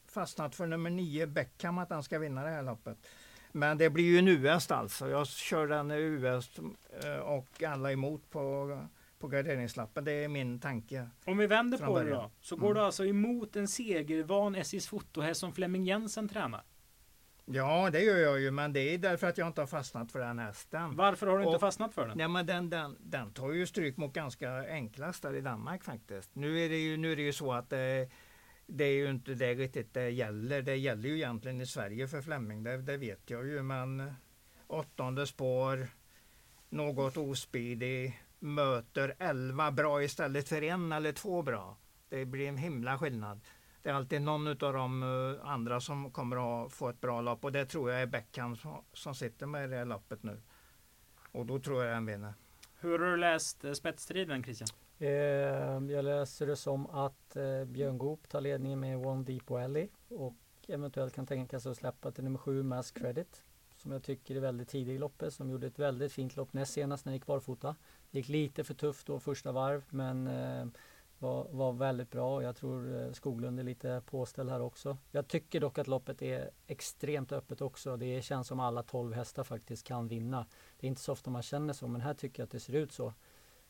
[0.06, 2.98] fastnat för nummer 9 Beckham att han ska vinna det här loppet.
[3.56, 5.08] Men det blir ju en US alltså.
[5.08, 6.50] Jag kör den US
[7.02, 8.78] eh, och alla emot på,
[9.18, 10.04] på garderingslappen.
[10.04, 11.08] Det är min tanke.
[11.24, 12.30] Om vi vänder på det då.
[12.40, 12.74] Så går mm.
[12.74, 16.62] du alltså emot en segervan SJs fotohäst som Flemming Jensen tränar?
[17.46, 20.18] Ja, det gör jag ju, men det är därför att jag inte har fastnat för
[20.18, 20.96] den hästen.
[20.96, 22.18] Varför har du inte fastnat för den?
[22.18, 26.34] Nej, men den, den, den tar ju stryk mot ganska enkla hästar i Danmark faktiskt.
[26.34, 27.78] Nu är det ju, nu är det ju så att eh,
[28.66, 30.62] det är ju inte det riktigt det gäller.
[30.62, 33.62] Det gäller ju egentligen i Sverige för Flemming, det, det vet jag ju.
[33.62, 34.12] Men eh,
[34.66, 35.88] åttonde spår,
[36.68, 41.76] något ospidig, möter elva bra istället för en eller två bra.
[42.08, 43.40] Det blir en himla skillnad.
[43.82, 47.44] Det är alltid någon av de eh, andra som kommer att få ett bra lopp
[47.44, 48.56] och det tror jag är Beckham
[48.92, 50.42] som, sitter med det loppet nu.
[51.32, 52.34] Och då tror jag den vinner.
[52.80, 54.68] Hur har du läst eh, spetsstriden Christian?
[54.98, 59.88] Ehm, jag läser det som att eh, Björn Goop tar ledningen med One Deep Valley
[60.08, 60.34] och
[60.68, 63.44] eventuellt kan tänka sig att släppa till nummer sju Mass Credit
[63.76, 66.72] som jag tycker är väldigt tidig i loppet som gjorde ett väldigt fint lopp näst
[66.72, 67.76] senast när han gick barfota.
[68.10, 70.66] Det Gick lite för tufft då första varv men eh,
[71.18, 72.42] var, var väldigt bra.
[72.42, 74.98] Jag tror eh, Skoglund är lite påställd här också.
[75.10, 77.96] Jag tycker dock att loppet är extremt öppet också.
[77.96, 80.46] Det känns som alla 12 hästar faktiskt kan vinna.
[80.80, 82.74] Det är inte så ofta man känner så men här tycker jag att det ser
[82.74, 83.12] ut så.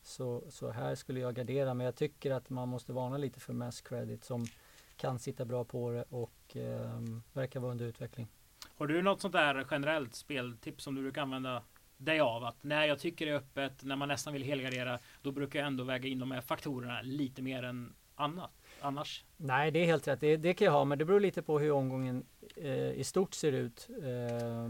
[0.07, 3.53] Så, så här skulle jag gardera men jag tycker att man måste varna lite för
[3.53, 4.47] Mass Credit som
[4.97, 7.01] kan sitta bra på det och eh,
[7.33, 8.29] verkar vara under utveckling.
[8.77, 11.63] Har du något sånt där generellt speltips som du brukar använda
[11.97, 12.45] dig av?
[12.45, 15.67] Att när jag tycker det är öppet, när man nästan vill helgardera, då brukar jag
[15.67, 18.51] ändå väga in de här faktorerna lite mer än annat.
[18.81, 19.25] Annars?
[19.37, 20.21] Nej, det är helt rätt.
[20.21, 23.35] Det, det kan jag ha, men det beror lite på hur omgången eh, i stort
[23.35, 23.89] ser ut.
[24.03, 24.69] Eh,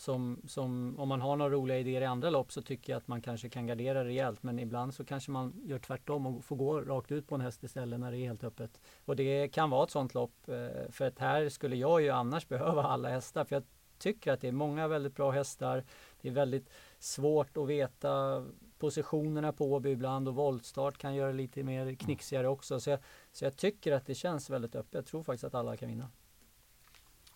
[0.00, 3.08] som, som om man har några roliga idéer i andra lopp så tycker jag att
[3.08, 4.42] man kanske kan gardera rejält.
[4.42, 7.62] Men ibland så kanske man gör tvärtom och får gå rakt ut på en häst
[7.62, 8.80] istället när det är helt öppet.
[9.04, 10.48] Och det kan vara ett sånt lopp.
[10.48, 13.44] Eh, för att här skulle jag ju annars behöva alla hästar.
[13.44, 13.62] För jag
[13.98, 15.84] tycker att det är många väldigt bra hästar.
[16.20, 18.46] Det är väldigt svårt att veta
[18.78, 22.80] positionerna på Åby ibland och voltstart kan göra det lite mer knixigare också.
[22.80, 23.00] Så jag,
[23.32, 24.94] så jag tycker att det känns väldigt öppet.
[24.94, 26.10] Jag tror faktiskt att alla kan vinna.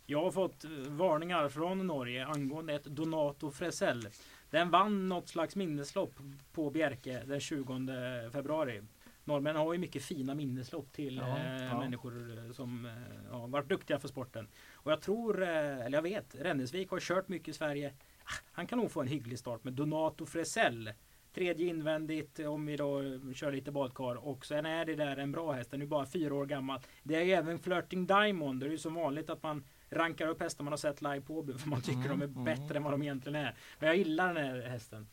[0.07, 4.09] Jag har fått eh, varningar från Norge angående ett Donato Fresell.
[4.51, 6.15] Den vann något slags minneslopp
[6.53, 8.83] på Bjerke den 20 februari.
[9.25, 11.79] Norrmännen har ju mycket fina minneslopp till ja, eh, ja.
[11.79, 12.91] människor eh, som
[13.31, 14.49] ja, varit duktiga för sporten.
[14.73, 17.95] Och jag tror, eller jag vet, Rennesvik har kört mycket i Sverige.
[18.25, 20.93] Ah, han kan nog få en hygglig start med Donato Fresell.
[21.35, 23.03] Tredje invändigt om vi då
[23.35, 24.27] kör lite badkar.
[24.27, 25.71] Och sen är det där en bra häst.
[25.71, 26.81] Den är bara fyra år gammal.
[27.03, 28.61] Det är ju även Flirting Diamond.
[28.61, 31.47] Det är ju som vanligt att man rankar upp hästar man har sett live på
[31.59, 32.45] för man tycker mm, de är mm.
[32.45, 33.57] bättre än vad de egentligen är.
[33.79, 35.07] Men jag gillar den här hästen.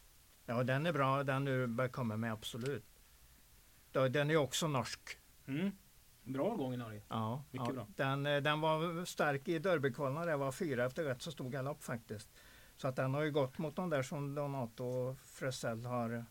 [0.46, 2.86] Ja den är bra den du komma med absolut.
[3.92, 5.18] Den är också norsk.
[5.48, 5.72] Mm.
[6.24, 7.02] Bra gång i Norge.
[7.08, 7.74] Ja, Mycket ja.
[7.74, 7.88] bra.
[7.96, 10.26] Den, eh, den var stark i derbykvalarna.
[10.26, 12.30] Det var fyra efter rätt så stor galopp faktiskt.
[12.78, 16.26] Så att den har ju gått mot de där som Donato och Frösell har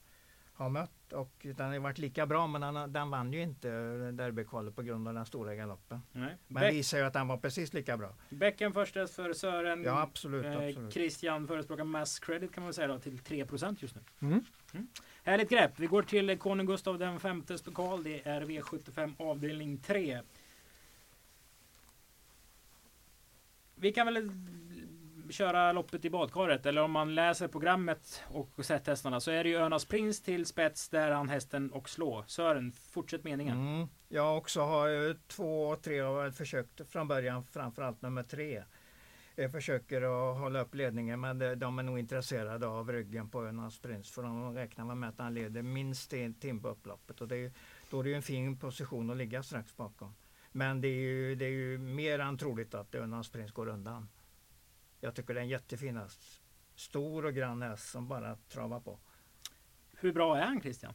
[0.65, 3.69] har mött och den har varit lika bra men den, den vann ju inte
[4.13, 6.03] derbykvalet på grund av den stora galoppen.
[6.13, 6.37] Nej.
[6.49, 8.15] Men Beck, visar ju att den var precis lika bra.
[8.29, 9.83] Bäcken första för Sören.
[9.83, 10.93] Ja absolut, eh, absolut.
[10.93, 14.01] Christian förespråkar mass credit kan man säga då, till 3% just nu.
[14.21, 14.45] Mm.
[14.73, 14.89] Mm.
[15.25, 15.73] Härligt grepp.
[15.77, 18.03] Vi går till konung Gustav den femtes pokal.
[18.03, 20.21] Det är V75 avdelning 3.
[23.75, 24.31] Vi kan väl
[25.31, 29.51] köra loppet i badkaret eller om man läser programmet och sett hästarna så är det
[29.51, 32.25] ju Önas Prins till spets där han hästen och slå.
[32.27, 33.57] Sören, fortsätt meningen.
[33.59, 33.89] Mm.
[34.09, 38.63] Jag också har ju två och tre har försökt från början, framförallt nummer tre.
[39.35, 43.79] Jag försöker att hålla upp ledningen men de är nog intresserade av ryggen på Önas
[43.79, 47.37] Prins för de räknar med att han leder minst en timme på upploppet och det
[47.37, 47.53] är,
[47.91, 50.15] då är det ju en fin position att ligga strax bakom.
[50.53, 54.09] Men det är ju, det är ju mer än troligt att Önas prins går undan.
[55.01, 56.21] Jag tycker det är en jättefin häst.
[56.75, 58.99] Stor och grann häst som bara travar på.
[59.93, 60.95] Hur bra är han Christian?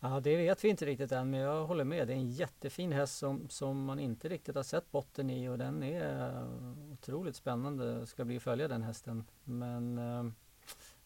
[0.00, 2.08] Ja, det vet vi inte riktigt än, men jag håller med.
[2.08, 5.58] Det är en jättefin häst som, som man inte riktigt har sett botten i och
[5.58, 6.44] den är
[6.92, 8.06] otroligt spännande.
[8.06, 9.24] Ska bli att följa den hästen.
[9.44, 10.32] Men eh,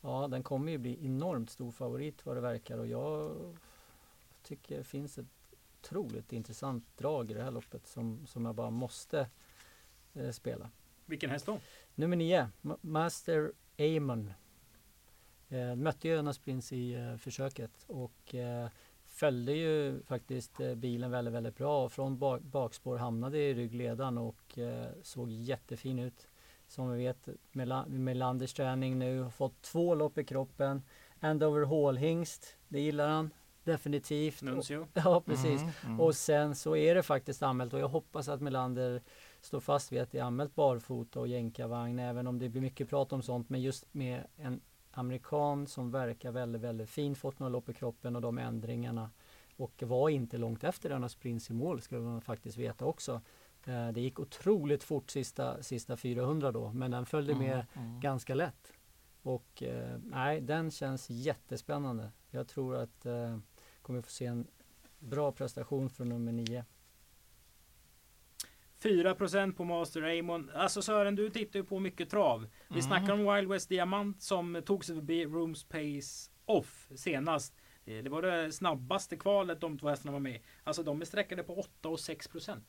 [0.00, 3.32] ja, den kommer ju bli enormt stor favorit vad det verkar och jag
[4.42, 5.26] tycker det finns ett
[5.80, 9.28] otroligt intressant drag i det här loppet som, som jag bara måste
[10.14, 10.70] eh, spela.
[11.06, 11.60] Vilken häst då?
[11.96, 12.48] Nummer nio,
[12.80, 14.32] Master Amon.
[15.48, 18.68] Eh, mötte ju Önas Prins i eh, försöket och eh,
[19.06, 21.88] följde ju faktiskt eh, bilen väldigt, väldigt bra.
[21.88, 26.28] Från bak, bakspår hamnade i ryggledan och eh, såg jättefin ut.
[26.68, 30.82] Som vi vet med, med Landers träning nu, har fått två lopp i kroppen.
[31.20, 33.30] Andover Hall Hingst, det gillar han
[33.64, 34.42] definitivt.
[34.42, 34.86] Nuncio.
[34.94, 35.60] Ja, precis.
[35.60, 36.00] Mm, mm.
[36.00, 39.02] Och sen så är det faktiskt anmält och jag hoppas att Melander
[39.44, 42.88] står fast vid att det är anmält barfota och jänkarvagn, även om det blir mycket
[42.88, 43.48] prat om sånt.
[43.48, 48.16] Men just med en amerikan som verkar väldigt, väldigt fin, fått några lopp i kroppen
[48.16, 49.10] och de ändringarna.
[49.56, 53.20] Och var inte långt efter Önas Prins i mål, ska man faktiskt veta också.
[53.66, 58.00] Eh, det gick otroligt fort sista, sista 400 då, men den följde mm, med mm.
[58.00, 58.72] ganska lätt.
[59.22, 62.10] Och eh, nej, den känns jättespännande.
[62.30, 63.38] Jag tror att eh,
[63.82, 64.46] kommer få se en
[64.98, 66.64] bra prestation från nummer 9.
[68.84, 70.50] 4% på Master Amon.
[70.54, 72.46] Alltså Sören, du tittar ju på mycket trav.
[72.68, 72.82] Vi mm.
[72.82, 77.54] snackar om Wild West Diamant som tog sig förbi Rooms Pace Off senast.
[77.84, 81.54] Det var det snabbaste kvalet de två hästarna var med Alltså de är sträckade på
[81.58, 82.60] 8 och 6%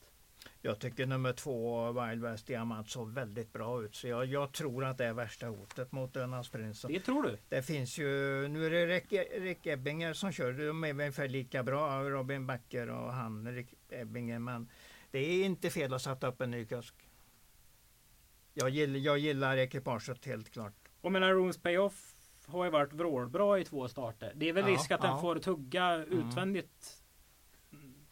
[0.62, 3.94] Jag tycker nummer två, Wild West Diamant, såg väldigt bra ut.
[3.94, 6.82] Så jag, jag tror att det är värsta hotet mot Önas Prins.
[6.82, 7.38] Det tror du?
[7.48, 8.04] Det finns ju,
[8.48, 10.52] nu är det Rick, Rick Ebbinger som kör.
[10.52, 14.38] De är ungefär lika bra, Robin Backer och han, Rick Ebbinger.
[14.38, 14.68] Men
[15.16, 16.94] det är inte fel att sätta upp en ny kusk.
[18.54, 20.88] Jag gillar, jag gillar ekipaget helt klart.
[21.00, 22.14] Och menar Rooms Payoff
[22.46, 24.32] har ju varit vrålbra i två starter.
[24.34, 25.10] Det är väl ja, risk att ja.
[25.10, 26.28] den får tugga mm.
[26.28, 27.02] utvändigt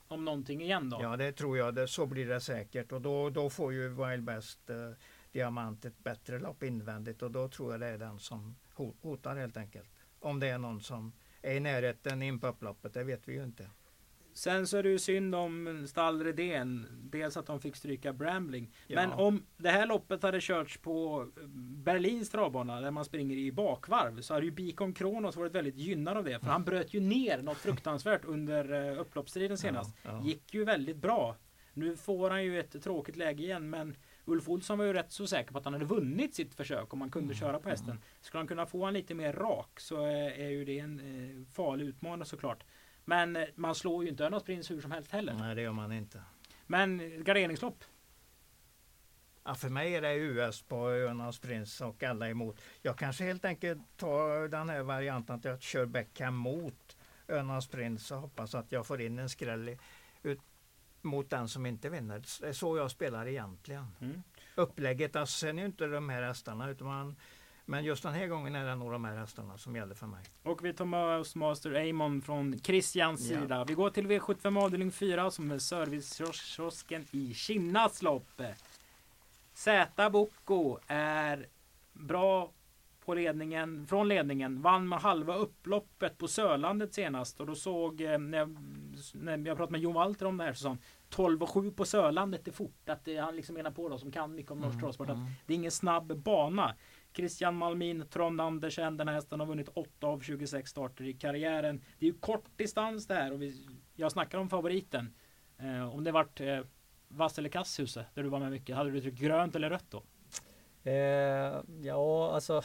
[0.09, 0.99] om någonting igen då?
[1.03, 4.25] Ja det tror jag, det, så blir det säkert och då, då får ju Wild
[4.25, 4.77] Best eh,
[5.33, 8.57] Diamant ett bättre lopp invändigt och då tror jag det är den som
[9.01, 9.90] hotar helt enkelt.
[10.21, 11.12] Om det är någon som
[11.43, 13.71] är i närheten in på upploppet, det vet vi ju inte.
[14.35, 16.87] Sen så är det ju synd om Stall Redén.
[17.03, 18.70] Dels att de fick stryka Brambling.
[18.87, 18.94] Ja.
[18.94, 21.27] Men om det här loppet hade körts på
[21.85, 26.16] Berlins travbana där man springer i bakvarv så hade ju Bikon Kronos varit väldigt gynnad
[26.16, 26.38] av det.
[26.40, 29.97] För han bröt ju ner något fruktansvärt under eh, upploppsstriden senast.
[30.03, 30.23] Ja, ja.
[30.25, 31.37] Gick ju väldigt bra.
[31.75, 35.27] Nu får han ju ett tråkigt läge igen men Ulf Olsson var ju rätt så
[35.27, 38.01] säker på att han hade vunnit sitt försök om man kunde mm, köra på hästen.
[38.20, 41.85] Skulle han kunna få han lite mer rak så är ju det en eh, farlig
[41.85, 42.64] utmanare såklart.
[43.05, 45.35] Men eh, man slår ju inte Önas Prins hur som helst heller.
[45.35, 46.23] Nej, det gör man inte.
[46.67, 47.85] Men garderingslopp?
[49.45, 52.61] Ja, för mig är det US på Önas Prins och alla emot.
[52.83, 56.97] Jag kanske helt enkelt tar den här varianten att jag kör Beckham mot
[57.29, 59.77] Önas Prins och hoppas att jag får in en skräll
[60.23, 60.40] ut,
[61.03, 62.23] mot den som inte vinner.
[62.40, 63.87] Det är så jag spelar egentligen.
[64.01, 64.23] Mm.
[64.55, 67.17] Upplägget, alltså, sen är ju inte de här hästarna utan man
[67.64, 70.22] men just den här gången är det nog de här hästarna som gäller för mig.
[70.42, 73.40] Och vi tar med oss Master Amon från Christians ja.
[73.40, 73.64] sida.
[73.64, 78.40] Vi går till V75 avdelning 4 som är servicekiosken i Kinnas lopp.
[79.55, 81.46] Z Boko är
[81.92, 82.53] bra
[83.05, 84.62] på ledningen, från ledningen.
[84.62, 87.40] Vann med halva upploppet på Sörlandet senast.
[87.40, 88.57] Och då såg, eh, när jag,
[89.12, 91.70] när jag pratade med Jon Walter om det här, så sa han 12 och 7
[91.70, 92.88] på Sörlandet är fort.
[92.88, 95.22] Att det, han liksom menar på då, som kan mycket om norsk mm, travsport, mm.
[95.22, 96.74] att det är ingen snabb bana.
[97.16, 101.85] Christian Malmin, Trond Andersen, den här hästen har vunnit 8 av 26 starter i karriären.
[101.98, 105.14] Det är ju kort distans det här och vi, jag snackar om favoriten.
[105.59, 106.61] Eh, om det varit eh,
[107.09, 110.03] Vass eller Kasshuset där du var med mycket, hade du tryckt grönt eller rött då?
[110.90, 112.62] Eh, ja, alltså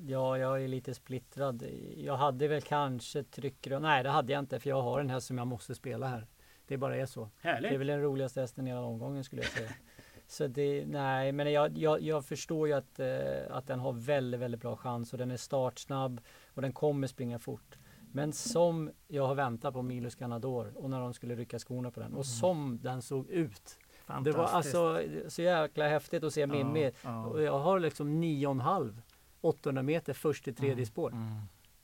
[0.00, 1.64] Ja, jag är lite splittrad.
[1.96, 3.82] Jag hade väl kanske tryckt grönt.
[3.82, 6.26] Nej, det hade jag inte för jag har en häst som jag måste spela här.
[6.66, 7.30] Det bara är så.
[7.40, 7.70] Härligt.
[7.70, 9.70] Det är väl den roligaste hästen i hela omgången skulle jag säga.
[10.26, 14.40] Så det, nej, men jag, jag, jag förstår ju att, eh, att den har väldigt,
[14.40, 16.20] väldigt bra chans och den är startsnabb
[16.54, 17.78] och den kommer springa fort.
[18.12, 22.00] Men som jag har väntat på Milus Ganador och när de skulle rycka skorna på
[22.00, 22.24] den och mm.
[22.24, 23.78] som den såg ut.
[24.24, 26.90] Det var alltså så jäkla häftigt att se Mimmi.
[27.02, 27.40] Ja, ja.
[27.40, 29.00] Jag har liksom 9,5
[29.40, 31.12] 800 meter först i tredje mm, spår.
[31.12, 31.32] Mm.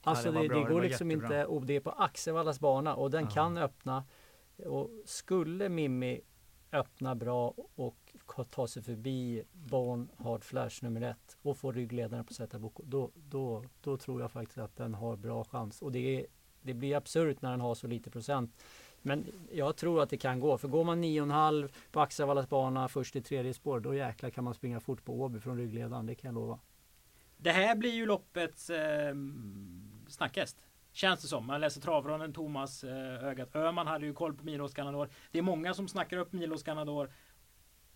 [0.03, 1.41] Alltså ja, det, det, det, går det liksom jättebra.
[1.41, 4.05] inte, och det är på Axevallas bana och den kan öppna.
[4.67, 6.21] Och skulle Mimmi
[6.73, 7.97] öppna bra och
[8.51, 13.11] ta sig förbi Bon Hard Flash nummer ett och få ryggledaren på Zeta Boko, då,
[13.15, 15.83] då, då tror jag faktiskt att den har bra chans.
[15.83, 16.27] Och det, är,
[16.63, 18.55] det blir absurt när den har så lite procent.
[19.03, 20.59] Men jag tror att det kan gå.
[20.59, 24.55] För går man 9,5 på Axevallas bana först i tredje spår, då jäklar kan man
[24.55, 26.07] springa fort på Åby från ryggledaren.
[26.07, 26.59] Det kan jag lova.
[27.37, 29.15] Det här blir ju loppets eh,
[30.09, 30.57] snackhäst.
[30.93, 31.47] Känns det som.
[31.47, 33.57] Man läser travronden Thomas eh, Ögat.
[33.57, 35.09] Öman hade ju koll på Milos Ganador.
[35.33, 37.11] Det är många som snackar upp Milos Ganador.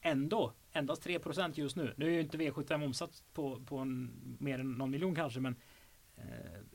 [0.07, 1.95] Ändå endast 3% just nu.
[1.97, 5.57] Nu är ju inte V75 omsatt på, på en, mer än någon miljon kanske men
[6.17, 6.25] eh,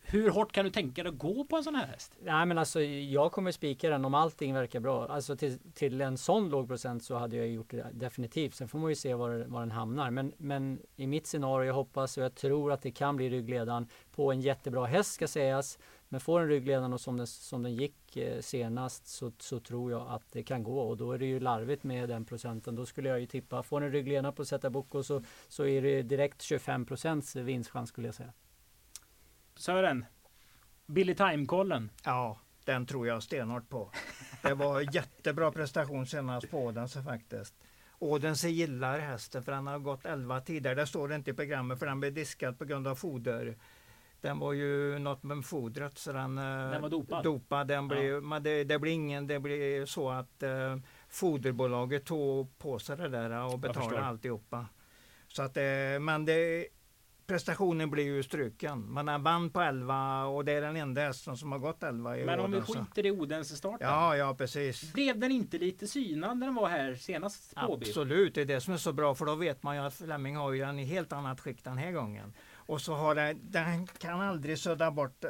[0.02, 2.18] hur hårt kan du tänka dig att gå på en sån här häst?
[2.22, 5.08] Nej men alltså jag kommer spika den om allting verkar bra.
[5.08, 8.56] Alltså till, till en sån låg procent så hade jag gjort det definitivt.
[8.56, 10.12] Sen får man ju se var, var den hamnar.
[10.12, 13.88] Men, men i mitt scenario, jag hoppas och jag tror att det kan bli ryggledaren
[14.12, 15.80] på en jättebra häst ska sägas.
[16.12, 19.92] Men får en ryggledaren och som den, som den gick eh, senast så, så tror
[19.92, 22.76] jag att det kan gå och då är det ju larvigt med den procenten.
[22.76, 26.02] Då skulle jag ju tippa, får en ryggledare på Zeta Boko så, så är det
[26.02, 28.34] direkt 25 procents vinstchans skulle jag säga.
[29.56, 30.06] Sören,
[30.86, 31.92] Billy Time-kollen.
[32.04, 33.92] Ja, den tror jag stenhårt på.
[34.42, 37.54] Det var jättebra prestation senast på Odense faktiskt.
[38.00, 40.76] Odense gillar hästen för han har gått 11 tidigare.
[40.76, 43.58] Det står det inte i programmet för han blev diskad på grund av foder.
[44.22, 47.24] Den var ju något med fodret så den, eh, den var dopad.
[47.24, 48.22] dopad den blev, ja.
[48.22, 50.78] men det, det blir ingen, det blir så att eh,
[51.10, 54.66] foderbolaget tog på sig det där och betalade alltihopa.
[55.28, 56.68] Så att, eh, men det,
[57.30, 58.94] prestationen blir ju struken.
[58.94, 62.18] Man har vann på 11 och det är den enda hästen som har gått 11
[62.18, 63.88] i Men om vi skiter i Odense-starten.
[63.88, 64.94] Ja, ja precis.
[64.94, 67.54] Blev den inte lite synad när den var här senast?
[67.56, 70.36] Absolut, det är det som är så bra för då vet man ju att Flemming
[70.36, 72.34] har ju den i helt annat skick den här gången.
[72.70, 75.26] Och så har den, den kan aldrig sudda bort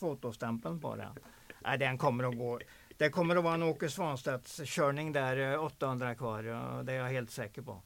[0.00, 1.18] fotostämpeln på den.
[1.64, 2.60] Nej, den kommer att gå.
[2.96, 6.42] Det kommer att vara en Åke Svanstedts körning där 800 eh, kvar.
[6.82, 7.82] Det är jag helt säker på.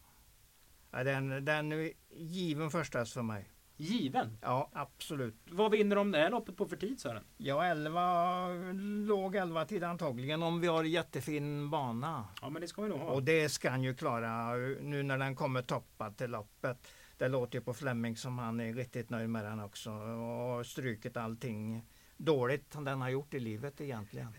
[0.91, 3.51] Den, den är given första för mig.
[3.77, 4.39] Given?
[4.43, 5.37] Ja, absolut.
[5.51, 7.25] Vad vinner de det här loppet på för tid Sören?
[7.37, 8.49] Ja, 11,
[9.07, 12.29] låg 11 tid antagligen om vi har jättefin bana.
[12.43, 13.07] Ja, men det ska vi nog ha.
[13.07, 16.89] Och det ska han ju klara nu när den kommer toppad till loppet.
[17.19, 21.17] Det låter ju på Flemming som han är riktigt nöjd med den också och strukit
[21.17, 21.83] allting
[22.17, 24.35] dåligt den har gjort i livet egentligen.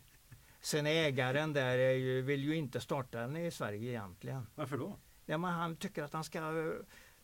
[0.62, 4.48] Sen ägaren där ju, vill ju inte starta den i Sverige egentligen.
[4.56, 4.96] Varför då?
[5.26, 6.72] Ja, men han tycker att han ska,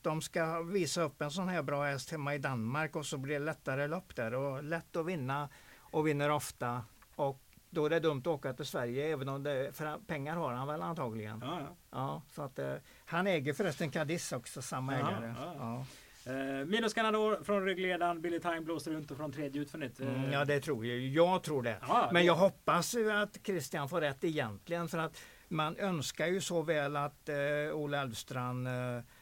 [0.01, 3.39] de ska visa upp en sån här bra häst hemma i Danmark och så blir
[3.39, 6.85] det lättare lopp där och lätt att vinna och vinner ofta.
[7.15, 7.44] Och
[7.75, 10.67] då är det dumt att åka till Sverige även om det, för pengar har han
[10.67, 11.39] väl antagligen.
[11.43, 11.75] Ja, ja.
[11.91, 12.73] ja så att, eh,
[13.05, 15.33] han äger förresten Cadiz också, samma ja, ägare.
[15.37, 15.85] Ja.
[16.25, 19.99] Eh, minus Canador från ryggledaren, Billy Time blåser runt och från tredje utvändigt.
[19.99, 20.07] Eh.
[20.07, 20.99] Mm, ja det tror jag.
[20.99, 21.77] Jag tror det.
[21.81, 22.27] Ja, Men det...
[22.27, 26.95] jag hoppas ju att Christian får rätt egentligen för att man önskar ju så väl
[26.95, 27.35] att eh,
[27.73, 28.73] Ola Elfstrand eh,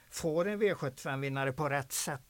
[0.09, 2.21] får en V75-vinnare på rätt sätt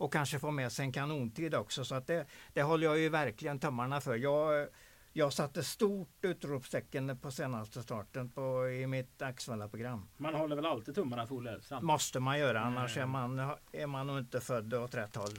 [0.00, 1.84] och kanske får med sig en kanontid också.
[1.84, 4.16] Så att det, det håller jag ju verkligen tummarna för.
[4.16, 4.68] Jag,
[5.12, 10.08] jag satte stort utropstecken på senaste starten på, i mitt Axvalla-program.
[10.16, 11.84] Man håller väl alltid tummarna för Olle Elfstrand?
[11.84, 13.38] Måste man göra, annars är man,
[13.72, 15.38] är man nog inte född åt rätt håll.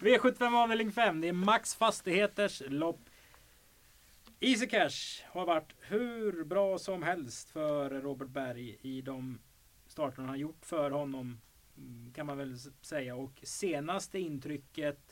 [0.00, 3.00] V75 avdelning 5, det är Max Fastigheters lopp.
[4.40, 9.38] Easy Cash har varit hur bra som helst för Robert Berg i de
[9.86, 11.40] starterna han gjort för honom.
[12.14, 13.16] Kan man väl säga.
[13.16, 15.09] Och senaste intrycket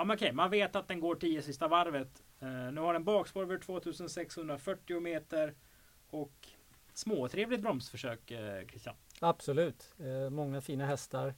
[0.00, 2.22] Ja men okej, man vet att den går 10 sista varvet.
[2.42, 5.54] Uh, nu har den bakspår över 2640 meter.
[6.10, 6.48] Och
[6.94, 8.94] småtrevligt bromsförsök uh, Christian.
[9.20, 11.34] Absolut, uh, många fina hästar.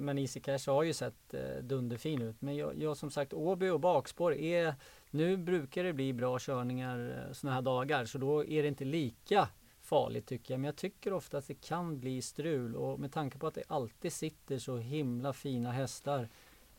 [0.00, 2.40] Men Easy Cash har ju sett dunderfin ut.
[2.40, 4.74] Men jag, jag som sagt Åby och bakspår är
[5.10, 9.48] Nu brukar det bli bra körningar sådana här dagar så då är det inte lika
[9.80, 10.60] farligt tycker jag.
[10.60, 13.64] Men jag tycker ofta att det kan bli strul och med tanke på att det
[13.68, 16.28] alltid sitter så himla fina hästar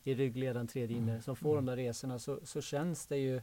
[0.04, 1.22] i ryggledaren tredje inner mm.
[1.22, 1.66] som får mm.
[1.66, 3.36] de där resorna så, så känns det ju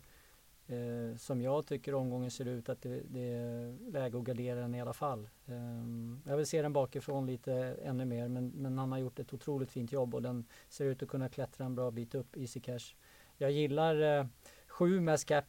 [0.67, 4.76] eh, som jag tycker omgången ser ut att det, det, är läge att gardera den
[4.76, 5.30] i alla fall.
[5.45, 9.34] Eh, jag vill se den bakifrån lite ännu mer men, men han har gjort ett
[9.34, 12.60] otroligt fint jobb och den ser ut att kunna klättra en bra bit upp, Easy
[12.60, 12.95] Cash.
[13.38, 14.26] Jag gillar eh,
[14.67, 15.45] sju med cap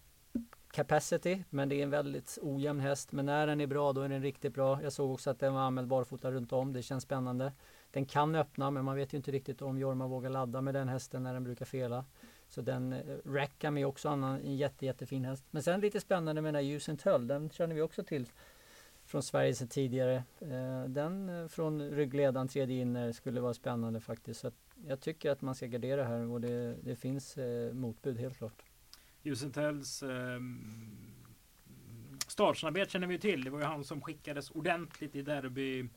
[0.72, 3.12] capacity, men det är en väldigt ojämn häst.
[3.12, 4.83] Men när den är bra, då är den riktigt bra.
[4.83, 6.72] Jag såg också att den var anmäld barfota runt om.
[6.72, 7.53] Det känns spännande.
[7.92, 10.88] Den kan öppna men man vet ju inte riktigt om Jorma vågar ladda med den
[10.88, 12.05] hästen när den brukar fela.
[12.49, 15.45] Så den eh, Rackham är också annan, en jätte, jättefin häst.
[15.51, 17.26] Men sen lite spännande med den här Usen Tull.
[17.26, 18.26] Den känner vi också till
[19.05, 20.24] från Sverige sedan tidigare.
[20.40, 24.40] Eh, den eh, från ryggledaren tredje inner skulle vara spännande faktiskt.
[24.40, 24.51] Så
[24.86, 27.38] jag tycker att man ska gardera här och det, det finns
[27.72, 28.62] motbud helt klart.
[29.22, 30.40] Jusentells eh,
[32.28, 33.45] startsnabbhet känner vi till.
[33.45, 35.88] Det var ju han som skickades ordentligt i derby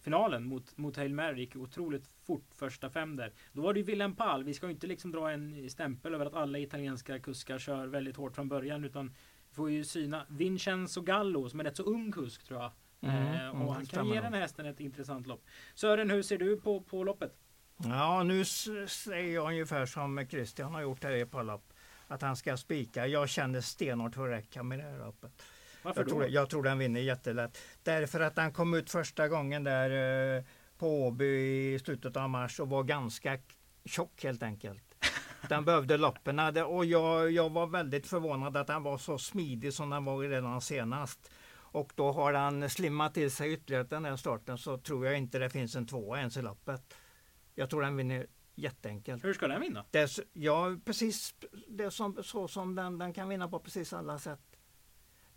[0.00, 3.32] finalen mot, mot Hail Mary gick otroligt fort första fem där.
[3.52, 4.44] Då var det ju Willem Pall.
[4.44, 8.16] Vi ska ju inte liksom dra en stämpel över att alla italienska kuskar kör väldigt
[8.16, 9.14] hårt från början utan
[9.48, 12.72] vi får ju syna Vincenzo Gallo som är rätt så ung kusk tror jag.
[13.00, 15.44] Mm, eh, och mm, han kan ge den här hästen ett intressant lopp.
[15.74, 17.36] Sören, hur ser du på, på loppet?
[17.84, 21.72] Ja, nu säger jag ungefär som Christian har gjort här i par lopp.
[22.08, 23.06] Att han ska spika.
[23.06, 25.42] Jag känner stenhårt för att räcka med det här loppet.
[25.82, 26.10] Varför jag då?
[26.10, 27.58] Tror, jag tror den vinner jättelätt.
[27.82, 30.44] Därför att han kom ut första gången där eh,
[30.78, 31.26] på Åby
[31.74, 33.38] i slutet av mars och var ganska
[33.84, 34.82] tjock helt enkelt.
[35.48, 39.92] Den behövde loppen och jag, jag var väldigt förvånad att han var så smidig som
[39.92, 41.30] han var redan senast.
[41.72, 45.38] Och då har han slimmat till sig ytterligare den här starten så tror jag inte
[45.38, 46.94] det finns en tvåa ens i loppet.
[47.54, 49.24] Jag tror den vinner jätteenkelt.
[49.24, 49.84] Hur ska den vinna?
[49.90, 51.34] Det, ja, precis
[51.68, 54.40] det som, så som den, den kan vinna på precis alla sätt.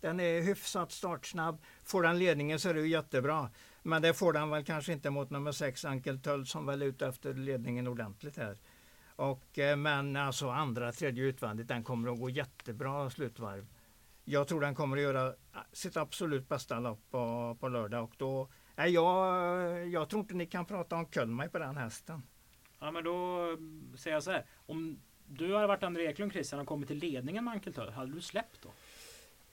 [0.04, 1.62] Den är hyfsat startsnabb.
[1.84, 3.50] Får den ledningen så är det jättebra.
[3.82, 6.86] Men det får den väl kanske inte mot nummer 6 Ankel Töll som väl är
[6.86, 8.58] ute efter ledningen ordentligt här.
[9.16, 13.66] Och, eh, men alltså andra, tredje utvändigt, den kommer att gå jättebra slutvarv.
[14.24, 15.34] Jag tror den kommer att göra eh,
[15.72, 20.46] sitt absolut bästa lopp på, på lördag och då Nej, jag, jag tror inte ni
[20.46, 22.22] kan prata om Kölmaj på den hästen.
[22.78, 23.46] Ja, men då
[23.96, 24.44] säger jag så här.
[24.66, 28.20] Om du hade varit André Eklund Christian och kommit till ledningen med Ankeltull, hade du
[28.20, 28.70] släppt då?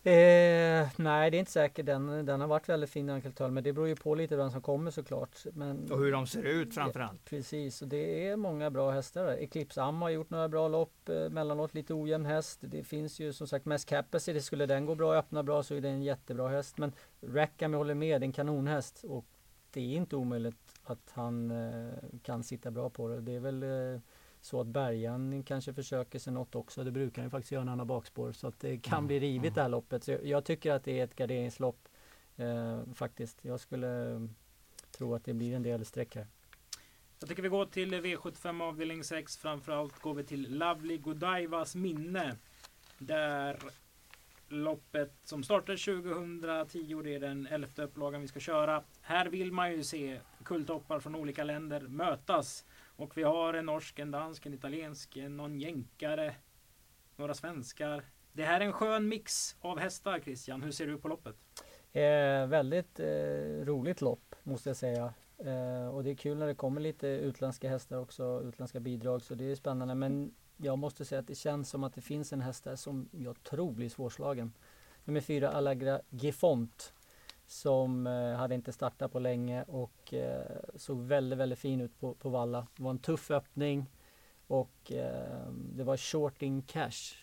[0.04, 1.86] Eh, nej, det är inte säkert.
[1.86, 4.62] Den, den har varit väldigt fin Ankeltöl, men det beror ju på lite vem som
[4.62, 5.46] kommer såklart.
[5.54, 7.26] Men, och hur de ser ut framförallt.
[7.26, 9.28] Precis, och det är många bra hästar.
[9.28, 12.60] Eclipse Am har gjort några bra lopp, eh, mellanåt lite ojämn häst.
[12.62, 15.76] Det finns ju som sagt Mest Capacity, skulle den gå bra och öppna bra så
[15.76, 16.78] är det en jättebra häst.
[16.78, 16.92] Men
[17.22, 19.04] Rackham håller med, det är en kanonhäst.
[19.04, 19.26] Och
[19.72, 21.94] det är inte omöjligt att han eh,
[22.24, 23.22] kan sitta bra på det.
[23.22, 24.02] Det är väl eh,
[24.42, 26.84] så att Bergan kanske försöker sig något också.
[26.84, 28.32] Det brukar han ju faktiskt göra när han har bakspår.
[28.32, 29.08] Så att det kan mm.
[29.08, 29.54] bli rivigt mm.
[29.54, 30.04] det här loppet.
[30.04, 31.88] Så jag, jag, tycker att det är ett garderingslopp
[32.38, 33.46] eh, faktiskt.
[33.46, 34.22] Jag skulle eh,
[34.92, 36.28] tro att det blir en del streck här.
[37.20, 39.38] Jag tycker vi går till V75 avdelning 6.
[39.38, 42.36] Framförallt går vi till Lovely Godievas minne.
[42.98, 43.58] Där
[44.52, 48.84] loppet som startar 2010, det är den elfte upplagan vi ska köra.
[49.02, 52.66] Här vill man ju se kulttoppar från olika länder mötas.
[53.02, 56.36] Och vi har en norsk, en dansk, en italiensk, någon jänkare,
[57.16, 58.04] några svenskar.
[58.34, 60.62] Det här är en skön mix av hästar Christian.
[60.62, 61.36] Hur ser du på loppet?
[61.92, 63.06] Eh, väldigt eh,
[63.64, 65.14] roligt lopp måste jag säga.
[65.38, 69.22] Eh, och det är kul när det kommer lite utländska hästar också, utländska bidrag.
[69.22, 69.96] Så det är spännande.
[69.96, 73.10] Men jag måste säga att det känns som att det finns en häst där som
[73.12, 74.54] jag tror blir svårslagen.
[75.04, 76.94] Nummer fyra Allegra Gifont
[77.52, 80.46] som eh, hade inte startat på länge och eh,
[80.76, 82.68] såg väldigt, väldigt fin ut på, på Valla.
[82.76, 83.86] Det var en tuff öppning
[84.48, 87.16] och eh, det var Shorting Cash,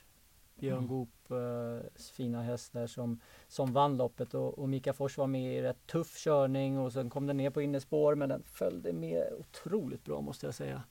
[0.55, 0.89] Björn mm.
[0.89, 5.55] Goop eh, fina häst där som, som vann loppet och, och Mika Fors var med
[5.55, 9.33] i rätt tuff körning och sen kom den ner på innerspår men den följde med
[9.39, 10.83] otroligt bra måste jag säga.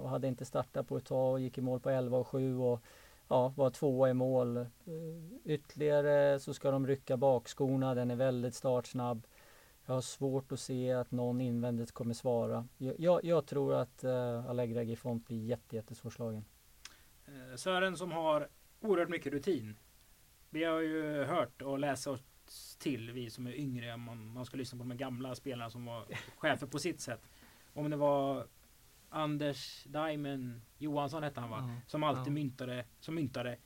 [0.00, 2.56] Och hade inte startat på ett tag och gick i mål på 11 och 7
[2.56, 2.80] och
[3.30, 4.56] ja, vara tvåa i mål.
[4.56, 4.64] Eh,
[5.44, 9.26] ytterligare så ska de rycka bakskorna, den är väldigt startsnabb.
[9.86, 12.68] Jag har svårt att se att någon invändigt kommer svara.
[12.78, 16.44] Jag, jag, jag tror att eh, Allegra Gifont blir jätte, jättesvårslagen.
[17.26, 18.48] Eh, Sören som har
[18.80, 19.78] oerhört mycket rutin.
[20.50, 22.20] Vi har ju hört och läst oss
[22.78, 26.04] till, vi som är yngre, man, man ska lyssna på de gamla spelarna som var
[26.36, 27.20] chefer på sitt sätt.
[27.74, 28.46] Om det var
[29.10, 31.58] Anders Diamond Johansson hette han va?
[31.58, 31.76] Mm.
[31.86, 32.30] Som alltid ja.
[32.30, 33.58] myntade, som myntade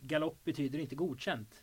[0.00, 1.62] Galopp betyder inte godkänt.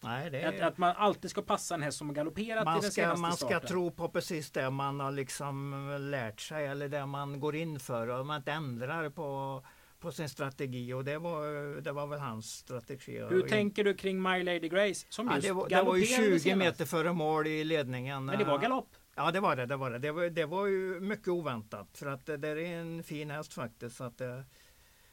[0.00, 0.48] Nej, det är...
[0.48, 3.02] att, att, man alltid ska passa en häst som har galopperat man i den ska,
[3.02, 3.68] senaste Man ska starten.
[3.68, 8.08] tro på precis det man har liksom lärt sig eller det man går in för
[8.08, 9.62] och man inte ändrar på
[9.98, 13.18] på sin strategi och det var, det var väl hans strategi.
[13.18, 15.06] Hur tänker du kring My Lady Grace?
[15.08, 18.24] Som ja, det, var, det var ju 20 meter före mål i ledningen.
[18.24, 18.88] Men det var galopp?
[19.18, 19.66] Ja det var det.
[19.66, 19.98] Det var, det.
[19.98, 23.54] Det, var, det var ju mycket oväntat för att det, det är en fin häst
[23.54, 23.96] faktiskt.
[23.96, 24.44] Så att det,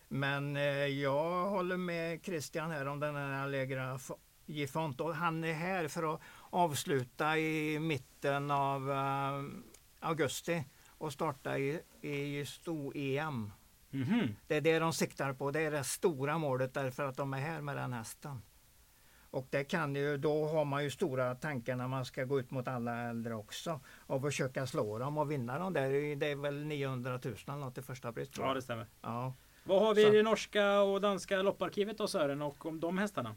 [0.08, 4.00] men eh, jag håller med Christian här om den här Allegra
[4.46, 5.02] Gifont.
[5.02, 9.50] Och han är här för att avsluta i mitten av uh,
[10.00, 13.52] augusti och starta i, i stor-EM.
[13.94, 14.36] Mm -hmm.
[14.48, 15.52] Det är det de siktar på.
[15.52, 18.42] Det är det stora målet därför att de är här med den hästen.
[19.34, 22.52] Och det kan ju, då har man ju stora tankar när man ska gå ut
[22.52, 26.16] mot alla äldre också och försöka slå dem och vinna dem där.
[26.16, 28.30] Det är väl 900 000 eller något i första pris.
[28.38, 28.88] Ja det stämmer.
[29.02, 29.34] Ja.
[29.64, 33.36] Vad har vi i det norska och danska lopparkivet då Sören och om de hästarna?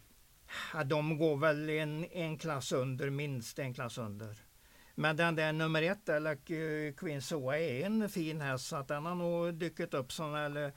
[0.74, 4.36] Ja, de går väl en, en klass under, minst en klass under.
[4.94, 6.36] Men den där nummer ett, eller
[6.92, 10.72] Queen Soa, är en fin häst så att den har nog dykt upp som, eller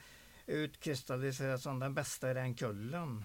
[0.46, 3.24] utkristalliserat som den bästa i den kullen.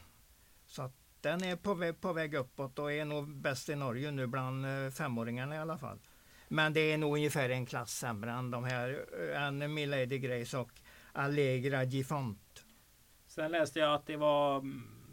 [0.66, 4.12] Så att den är på väg, på väg uppåt och är nog bäst i Norge
[4.12, 6.00] nu bland eh, femåringarna i alla fall.
[6.48, 9.06] Men det är nog ungefär en klass sämre än de här,
[9.36, 10.72] än Milady Grace och
[11.14, 12.66] Allegra Gifont.
[13.28, 14.64] Sen läste jag att det var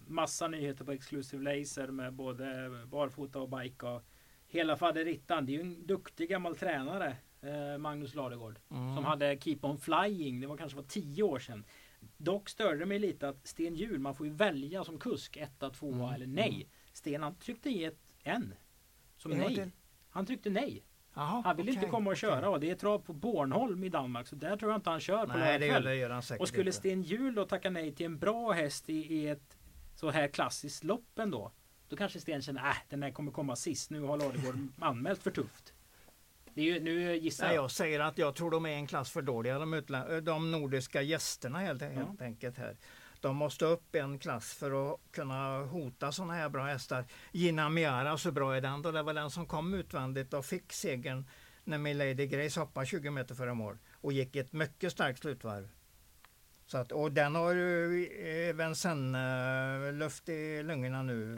[0.07, 4.03] massa nyheter på Exclusive Laser med både barfota och bike och
[4.49, 5.47] hela faderittan.
[5.47, 8.95] Det är ju en duktig gammal tränare, eh, Magnus Ladegård, mm.
[8.95, 10.41] som hade Keep On Flying.
[10.41, 11.65] Det var kanske var tio år sedan.
[12.17, 15.71] Dock störde det mig lite att Sten Hjul, man får ju välja som kusk, etta,
[15.71, 16.15] tvåa mm.
[16.15, 16.55] eller nej.
[16.55, 16.69] Mm.
[16.93, 18.55] Sten han tryckte i ett en.
[19.17, 19.71] Som nej.
[20.11, 20.85] Han tryckte nej.
[21.15, 22.49] Aha, han vill okay, inte komma och köra okay.
[22.49, 25.27] och det är trav på Bornholm i Danmark så där tror jag inte han kör
[25.27, 27.93] på Nej, det gör, det gör han säkert Och skulle Sten Hjul då tacka nej
[27.95, 29.59] till en bra häst i, i ett
[29.95, 31.53] så här klassiskt lopp ändå.
[31.89, 33.91] Då kanske Sten känner att äh, den här kommer komma sist.
[33.91, 35.72] Nu har Ladegård anmält för tufft.
[36.55, 37.55] Ju, nu gissar jag.
[37.55, 39.83] jag säger att jag tror de är en klass för dåliga de,
[40.23, 42.25] de nordiska gästerna helt, helt ja.
[42.25, 42.77] enkelt här.
[43.21, 47.05] De måste upp en klass för att kunna hota sådana här bra hästar.
[47.33, 48.83] Gina Miara, så bra är den.
[48.83, 51.25] Då det var den som kom utvändigt och fick segern
[51.65, 55.69] när Milady Grace hoppade 20 meter före mål och gick ett mycket starkt slutvarv.
[56.67, 58.07] Så att, och den har ju
[58.49, 61.37] även sen uh, luft i lungorna nu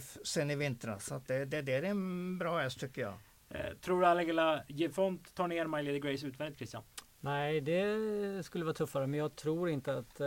[0.24, 1.06] sen i vintras.
[1.06, 3.14] Så att det, det, det är en bra häst tycker jag.
[3.54, 6.82] Eh, tror du Allegela Gefont tar ner My Lady Grace utvändigt Christian?
[7.20, 10.26] Nej, det skulle vara tuffare, men jag tror inte att eh,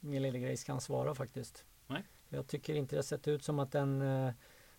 [0.00, 1.64] min lilla Grace kan svara faktiskt.
[1.86, 2.02] Nej.
[2.28, 4.32] Jag tycker inte det sett ut som att den eh,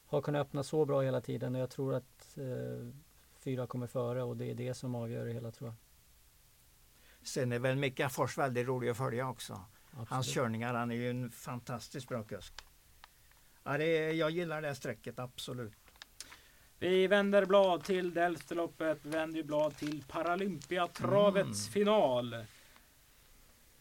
[0.05, 2.93] har kunnat öppna så bra hela tiden och jag tror att eh,
[3.39, 5.75] fyra kommer före och det är det som avgör det hela tror jag.
[7.27, 9.61] Sen är väl Mika Fors väldigt rolig att följa också.
[9.91, 10.09] Absolut.
[10.09, 12.53] Hans körningar, han är ju en fantastiskt bra kusk.
[13.63, 15.86] Ja, det är, jag gillar det strecket, absolut.
[16.79, 21.73] Vi vänder blad till Delftaloppet, vänder blad till Paralympiatravets mm.
[21.73, 22.35] final.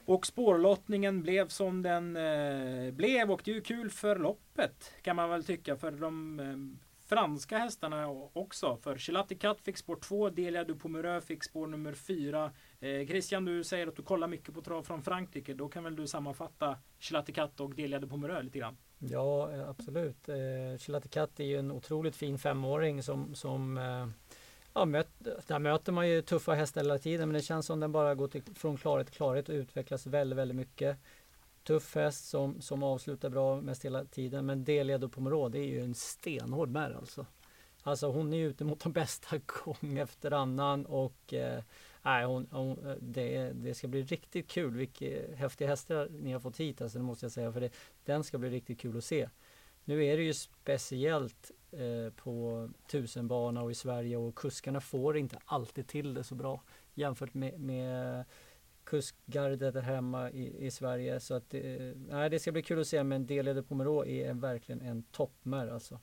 [0.05, 5.17] Och spårlottningen blev som den eh, blev och det är ju kul för loppet kan
[5.17, 6.79] man väl tycka för de eh,
[7.09, 8.77] franska hästarna också.
[8.77, 12.53] För Chilati Cat fick spår 2, Delia du Pomereux fick spår nummer 4.
[12.81, 15.55] Eh, Christian, du säger att du kollar mycket på trav från Frankrike.
[15.55, 18.77] Då kan väl du sammanfatta Chilati Cat och Delia du Pomereux lite grann?
[18.99, 20.29] Ja, eh, absolut.
[20.29, 24.09] Eh, Chilatikat är ju en otroligt fin femåring som, som eh,
[24.73, 25.09] ja, möt,
[25.47, 28.29] där möter man ju tuffa hästar hela tiden men det känns som den bara går
[28.29, 30.99] till, från klarhet till klarhet och utvecklas väldigt, väldigt mycket.
[31.65, 35.67] Tuff häst som, som avslutar bra mest hela tiden men Delia på Pomerå det är
[35.67, 37.27] ju en stenhård mär alltså.
[37.83, 41.63] Alltså hon är ute mot de bästa gång efter annan och eh,
[42.07, 44.75] Nej, hon, hon, eh, det, det, ska bli riktigt kul.
[44.75, 47.53] Vilka häftiga hästar ni har fått hit, alltså, det måste jag säga.
[47.53, 47.71] För det,
[48.05, 49.29] den ska bli riktigt kul att se.
[49.85, 55.39] Nu är det ju speciellt eh, på tusenbana och i Sverige och kuskarna får inte
[55.45, 56.63] alltid till det så bra
[56.95, 58.25] jämfört med, med
[58.85, 61.21] kuskgardet där hemma i, i Sverige.
[61.21, 61.63] Så att eh,
[61.95, 63.05] nej, det ska bli kul att se.
[63.05, 66.01] Men Delede Pomerå är verkligen en toppmär alltså.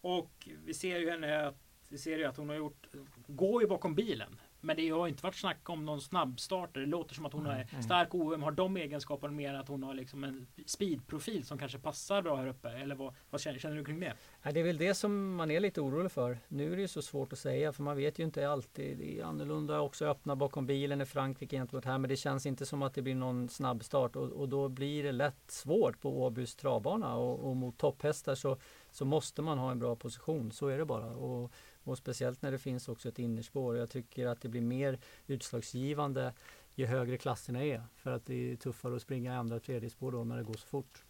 [0.00, 1.54] Och vi ser ju henne
[1.88, 2.86] vi ser ju att hon har gjort,
[3.26, 4.40] går ju bakom bilen.
[4.60, 6.80] Men det har inte varit snack om någon snabbstarter.
[6.80, 9.68] Det låter som att hon mm, är stark OM, har de egenskaperna mer än att
[9.68, 12.68] hon har liksom en speedprofil som kanske passar bra här uppe.
[12.68, 14.12] Eller vad, vad känner, känner, du kring det?
[14.42, 16.38] Ja, det är väl det som man är lite orolig för.
[16.48, 18.98] Nu är det ju så svårt att säga för man vet ju inte alltid.
[18.98, 21.98] Det är annorlunda också öppna bakom bilen i Frankrike gentemot här.
[21.98, 25.12] Men det känns inte som att det blir någon snabbstart och, och då blir det
[25.12, 28.56] lätt svårt på Åbys travbana och, och mot topphästar så,
[28.90, 30.52] så måste man ha en bra position.
[30.52, 31.06] Så är det bara.
[31.06, 31.52] Och,
[31.88, 33.76] och speciellt när det finns också ett innerspår.
[33.76, 36.32] Jag tycker att det blir mer utslagsgivande
[36.74, 37.82] ju högre klasserna är.
[37.96, 40.42] För att det är tuffare att springa i andra och tredje spår då när det
[40.42, 41.04] går så fort.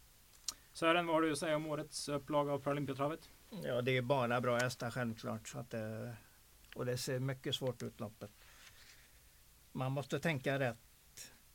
[0.73, 3.31] Sören, vad har du att säga om årets upplaga av Paralympiatravet?
[3.65, 5.49] Ja, det är bara bra hästar självklart.
[5.49, 6.17] Så att det,
[6.75, 8.31] och det ser mycket svårt ut loppet.
[9.73, 10.79] Man måste tänka rätt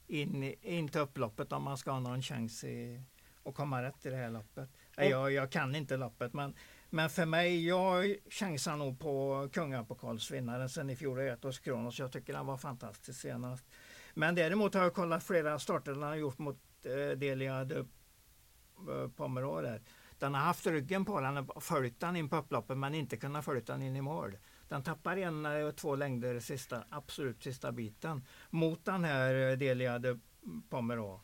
[0.07, 3.01] in, in till upploppet om man ska ha någon chans i,
[3.43, 4.69] att komma rätt i det här loppet.
[4.95, 6.55] Jag, jag kan inte loppet men
[6.93, 11.99] men för mig, jag chansar nog på kungapokalsvinnaren sen i fjol, Etos Kronos.
[11.99, 13.65] Jag tycker han var fantastisk senast.
[14.13, 19.07] Men däremot har jag kollat flera starter han har gjort mot eh, Delia de eh,
[19.15, 19.81] Pomerå där.
[20.19, 23.45] Den har haft ryggen på den och följt den in på upploppet men inte kunnat
[23.45, 24.37] följa den in i mål.
[24.67, 29.99] Den tappar en och två längder sista, absolut sista biten mot den här eh, Delia
[29.99, 30.21] de
[30.69, 31.21] Pomerå.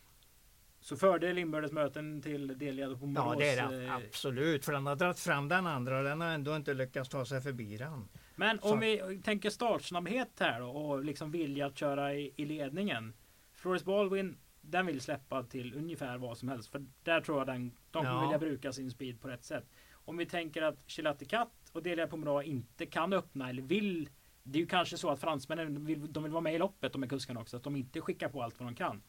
[0.82, 3.34] Så fördel inbördes möten till Delia på Morås?
[3.34, 6.22] Ja det är det eh, absolut, för den har dragit fram den andra och den
[6.22, 8.10] har ändå inte lyckats ta sig förbi den.
[8.36, 13.14] Men om vi tänker startsnabbhet här då, och liksom vilja att köra i, i ledningen.
[13.54, 16.72] Floris Baldwin, den vill släppa till ungefär vad som helst.
[16.72, 18.22] För där tror jag den, de kommer ja.
[18.22, 19.66] vilja bruka sin speed på rätt sätt.
[19.92, 24.10] Om vi tänker att Chilati Cat och Delia Pomerå inte kan öppna eller vill.
[24.44, 27.04] Det är ju kanske så att fransmännen vill, de vill vara med i loppet, de
[27.04, 27.58] är kuskarna också.
[27.58, 29.02] Att de inte skickar på allt vad de kan.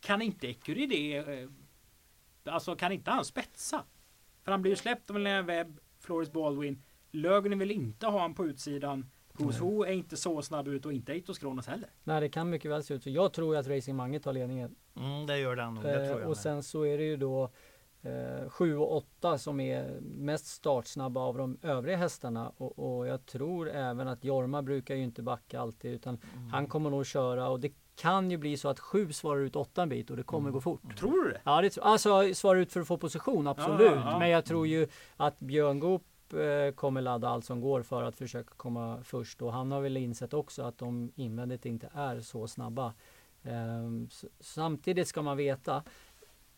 [0.00, 1.16] Kan inte Ecurie det?
[1.16, 1.48] Eh,
[2.44, 3.84] alltså kan inte han spetsa?
[4.42, 6.82] För han blir ju släppt av en webb Floris Baldwin.
[7.10, 9.10] Lögnen vill inte ha han på utsidan.
[9.32, 11.88] Who är inte så snabb ut och inte Eitos Kronos heller.
[12.04, 13.10] Nej, det kan mycket väl se ut så.
[13.10, 14.74] Jag tror att Racing Mange tar ledningen.
[14.96, 15.84] Mm, det gör den nog.
[15.84, 17.50] Det tror jag och sen så är det ju då
[18.48, 23.26] 7 eh, och 8 som är mest startsnabba av de övriga hästarna och, och, jag
[23.26, 26.48] tror även att Jorma brukar ju inte backa alltid utan mm.
[26.48, 29.82] han kommer nog köra och det kan ju bli så att 7 svarar ut 8
[29.82, 30.52] en bit och det kommer mm.
[30.52, 30.96] gå fort.
[30.98, 31.40] Tror du det?
[31.44, 33.80] Ja, det, alltså svarar ut för att få position, absolut.
[33.80, 34.18] Ja, ja, ja.
[34.18, 38.16] Men jag tror ju att Björn Goop eh, kommer ladda allt som går för att
[38.16, 42.48] försöka komma först och han har väl insett också att de invändigt inte är så
[42.48, 42.94] snabba.
[43.42, 44.08] Um,
[44.40, 45.82] samtidigt ska man veta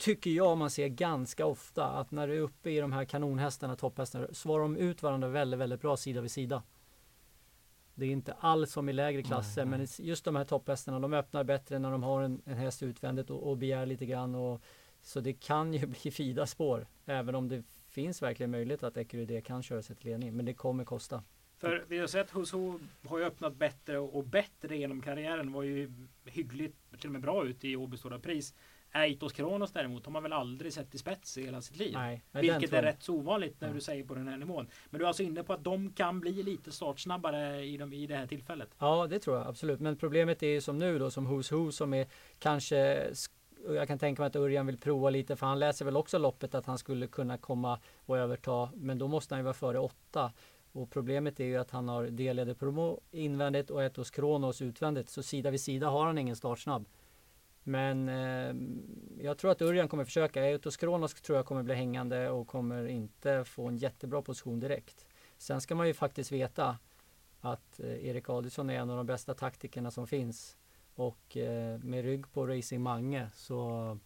[0.01, 3.76] tycker jag man ser ganska ofta att när du är uppe i de här kanonhästarna,
[3.76, 6.62] topphästarna, svarar de ut varandra väldigt, väldigt bra sida vid sida.
[8.01, 9.78] Det är inte alls som i lägre klasser, nej.
[9.78, 13.30] men just de här topphästarna, de öppnar bättre när de har en, en häst utvändigt
[13.30, 14.34] och, och begär lite grann.
[14.34, 14.62] Och,
[15.03, 19.40] så det kan ju bli fida spår, även om det finns verkligen möjlighet att Ecuride
[19.40, 21.22] kan köra sig till ledning, men det kommer kosta.
[21.61, 25.52] För vi har sett Huso har ju öppnat bättre och bättre genom karriären.
[25.52, 25.92] Var ju
[26.24, 28.54] hyggligt, till och med bra ut i Åby Stora Pris.
[28.92, 31.92] Eitos Kronos däremot har man väl aldrig sett i spets i hela sitt liv.
[31.94, 33.74] Nej, Vilket är rätt så ovanligt när ja.
[33.74, 34.68] du säger på den här nivån.
[34.90, 38.06] Men du är alltså inne på att de kan bli lite startsnabbare i, de, i
[38.06, 38.68] det här tillfället?
[38.78, 39.80] Ja, det tror jag absolut.
[39.80, 42.06] Men problemet är ju som nu då som Who's Who som är
[42.38, 43.11] kanske
[43.68, 46.54] jag kan tänka mig att Örjan vill prova lite för han läser väl också loppet
[46.54, 48.70] att han skulle kunna komma och överta.
[48.74, 50.32] Men då måste han ju vara före åtta.
[50.73, 55.09] Och problemet är ju att han har delade Promo invändigt och Etos Kronos utvändigt.
[55.09, 56.89] Så sida vid sida har han ingen startsnabb.
[57.62, 58.55] Men eh,
[59.25, 60.51] jag tror att Örjan kommer försöka.
[60.51, 65.07] Etos Kronos tror jag kommer bli hängande och kommer inte få en jättebra position direkt.
[65.39, 66.79] Sen ska man ju faktiskt veta
[67.41, 70.57] att eh, Erik Adielsson är en av de bästa taktikerna som finns.
[70.95, 73.99] Och eh, med rygg på Racing Mange så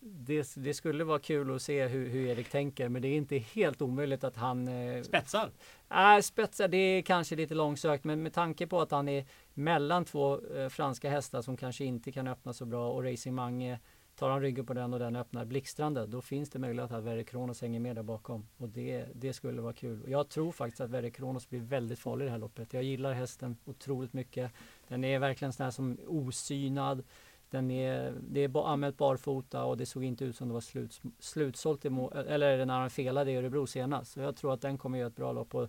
[0.00, 3.38] det, det, skulle vara kul att se hur, hur, Erik tänker, men det är inte
[3.38, 4.68] helt omöjligt att han...
[4.68, 5.50] Eh, spetsar?
[5.90, 9.26] Nej, äh, spetsar det är kanske lite långsökt, men med tanke på att han är
[9.54, 13.78] mellan två eh, franska hästar som kanske inte kan öppna så bra och Racing Mange
[14.20, 17.24] Tar han ryggen på den och den öppnar blixtrande, då finns det möjlighet att Verre
[17.24, 18.46] Kronos hänger med där bakom.
[18.56, 20.04] Och det, det skulle vara kul.
[20.06, 22.72] Jag tror faktiskt att Verre Kronos blir väldigt farlig i det här loppet.
[22.72, 24.52] Jag gillar hästen otroligt mycket.
[24.88, 27.02] Den är verkligen sån här som osynad.
[27.50, 31.00] Den är, det är anmält barfota och det såg inte ut som det var slut,
[31.18, 34.12] slutsålt i mål, eller när han felade i Örebro senast.
[34.12, 35.54] Så jag tror att den kommer göra ett bra lopp.
[35.54, 35.68] Och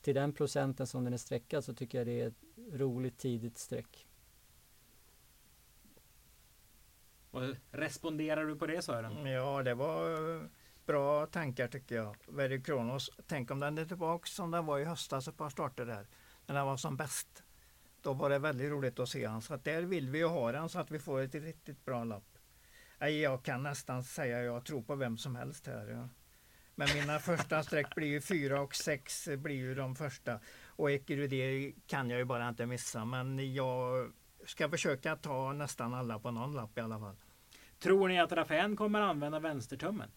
[0.00, 2.42] till den procenten som den är sträckad så tycker jag det är ett
[2.72, 4.06] roligt tidigt streck.
[7.30, 9.26] Vad responderar du på det Sören?
[9.26, 10.48] Ja, det var
[10.86, 12.16] bra tankar tycker jag.
[12.28, 13.10] Very Kronos.
[13.26, 16.06] Tänk om den är tillbaka som den var i höstas ett par starter där.
[16.46, 17.44] När den var som bäst.
[18.02, 19.42] Då var det väldigt roligt att se han.
[19.42, 22.04] Så att där vill vi ju ha den så att vi får ett riktigt bra
[22.04, 22.38] lapp.
[22.98, 25.88] Jag kan nästan säga att jag tror på vem som helst här.
[25.88, 26.08] Ja.
[26.74, 30.40] Men mina första streck blir ju fyra och sex blir ju de första.
[30.64, 33.04] Och Ekerudé kan jag ju bara inte missa.
[33.04, 34.12] Men jag
[34.46, 37.16] ska försöka ta nästan alla på någon lapp i alla fall.
[37.78, 40.10] Tror ni att Rafael kommer använda vänstertummen?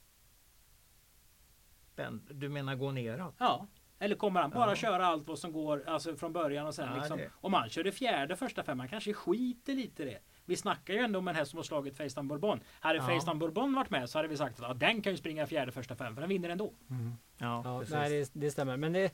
[2.30, 3.36] Du menar gå neråt?
[3.38, 3.68] Ja.
[4.04, 4.76] Eller kommer han bara ja.
[4.76, 7.84] köra allt vad som går alltså från början och sen ja, liksom, Om han kör
[7.84, 10.20] det fjärde första femman kanske skiter lite i det.
[10.46, 12.60] Vi snackar ju ändå om en häst som har slagit Facetime Bourbon.
[12.80, 13.08] Hade ja.
[13.08, 15.72] Facetime Bourbon varit med så hade vi sagt att ja, den kan ju springa fjärde
[15.72, 16.74] första fem för den vinner ändå.
[16.90, 17.14] Mm.
[17.38, 18.78] Ja, ja nej, det, det, stämmer.
[18.78, 19.14] Men det,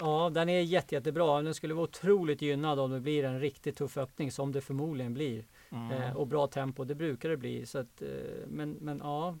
[0.00, 1.42] ja, den är jätte, jättebra.
[1.42, 5.14] Den skulle vara otroligt gynnad om det blir en riktigt tuff öppning som det förmodligen
[5.14, 5.44] blir.
[5.70, 5.90] Mm.
[5.92, 7.66] Eh, och bra tempo, det brukar det bli.
[7.66, 8.08] Så att, eh,
[8.46, 9.38] men, men ja,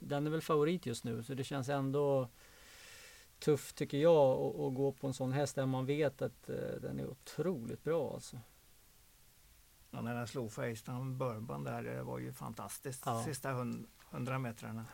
[0.00, 2.28] den är väl favorit just nu så det känns ändå
[3.44, 7.00] tufft tycker jag att gå på en sån häst där man vet att eh, den
[7.00, 8.40] är otroligt bra alltså.
[9.90, 13.02] Ja, när den slog Facetime Bourbon där, det var ju fantastiskt.
[13.06, 13.22] Ja.
[13.24, 13.50] Sista
[14.10, 14.84] hundra metrarna.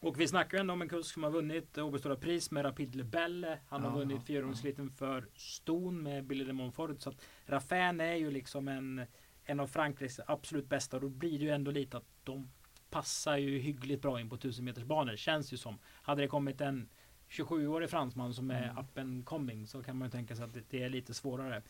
[0.00, 2.64] Och vi snackar ju ändå om en kusk som har vunnit Åby Stora Pris med
[2.64, 3.58] Rapid Lebelle.
[3.68, 7.00] Han ja, har vunnit fyrhjulsritten för Ston med Billy de Montfort.
[7.00, 9.06] Så att Raffin är ju liksom en,
[9.44, 10.96] en av Frankrikes absolut bästa.
[10.96, 12.50] Och då blir det ju ändå lite att de
[12.90, 15.16] passar ju hyggligt bra in på 1000 meters banor.
[15.16, 15.78] Känns ju som.
[15.84, 16.88] Hade det kommit en
[17.32, 18.78] 27-årig fransman som är mm.
[18.78, 21.62] up and coming så kan man ju tänka sig att det, det är lite svårare.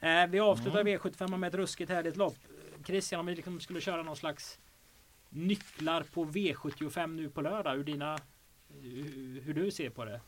[0.00, 0.98] Eh, vi avslutar mm.
[0.98, 2.36] V75 med ett ruskigt härligt lopp.
[2.86, 4.58] Christian, om vi liksom skulle köra någon slags
[5.28, 8.18] nycklar på V75 nu på lördag, hur, dina,
[9.42, 10.20] hur du ser på det?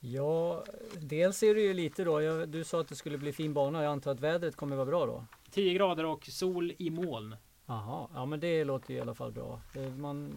[0.00, 0.64] Ja,
[0.98, 2.22] dels är det ju lite då.
[2.22, 3.82] Jag, du sa att det skulle bli fin bana.
[3.82, 5.24] Jag antar att vädret kommer vara bra då?
[5.50, 7.36] 10 grader och sol i moln.
[7.68, 9.60] Jaha, ja men det låter i alla fall bra.
[9.98, 10.34] Man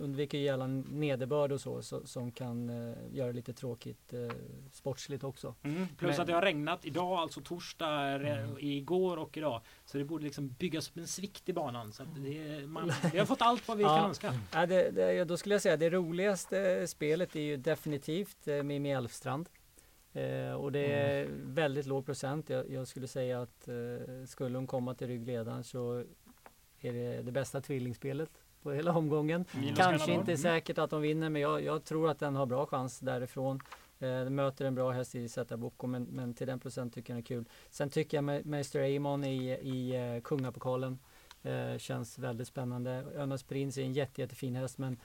[0.00, 4.30] undviker ju gärna nederbörd och så, så som kan uh, göra det lite tråkigt uh,
[4.72, 5.54] sportsligt också.
[5.62, 8.56] Mm, plus men, att det har regnat idag, alltså torsdag, mm.
[8.58, 9.60] igår och idag.
[9.84, 11.92] Så det borde liksom byggas upp en svikt i banan.
[11.92, 14.34] Så det, man, vi har fått allt vad vi ja, kan önska.
[14.52, 19.48] Ja, det, det, då skulle jag säga det roligaste spelet är ju definitivt Mimmi Elfstrand.
[20.12, 21.54] Eh, och det är mm.
[21.54, 22.50] väldigt låg procent.
[22.50, 26.04] Jag, jag skulle säga att eh, skulle hon komma till ryggledaren så
[26.84, 28.30] är det det bästa tvillingspelet
[28.62, 29.44] på hela omgången.
[29.54, 29.74] Mm.
[29.74, 30.38] Kanske inte mm.
[30.38, 33.60] säkert att de vinner men jag, jag, tror att den har bra chans därifrån.
[33.98, 37.16] Eh, möter en bra häst i Zeta Boko men, men till den procent tycker jag
[37.16, 37.44] den är kul.
[37.70, 40.98] Sen tycker jag Meister Amon i, i uh, Kungapokalen
[41.42, 43.04] eh, känns väldigt spännande.
[43.14, 44.96] Önas Prins är en jätte, jättefin häst men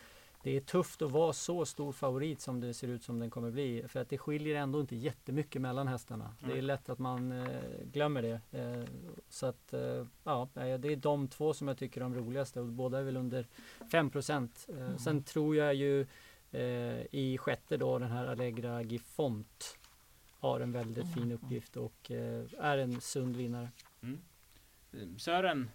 [0.43, 3.51] det är tufft att vara så stor favorit som det ser ut som den kommer
[3.51, 3.83] bli.
[3.87, 6.35] För att det skiljer ändå inte jättemycket mellan hästarna.
[6.39, 6.51] Mm.
[6.51, 7.47] Det är lätt att man eh,
[7.83, 8.41] glömmer det.
[8.51, 8.83] Eh,
[9.29, 12.67] så att eh, ja, det är de två som jag tycker är de roligaste och
[12.67, 13.47] båda är väl under
[13.91, 14.65] 5 procent.
[14.69, 14.97] Eh, mm.
[14.97, 16.01] Sen tror jag ju
[16.51, 19.77] eh, i sjätte då den här Allegra Gifont
[20.39, 21.13] har en väldigt mm.
[21.13, 23.69] fin uppgift och eh, är en sund vinnare.
[24.01, 24.19] Mm.
[25.17, 25.69] Sören,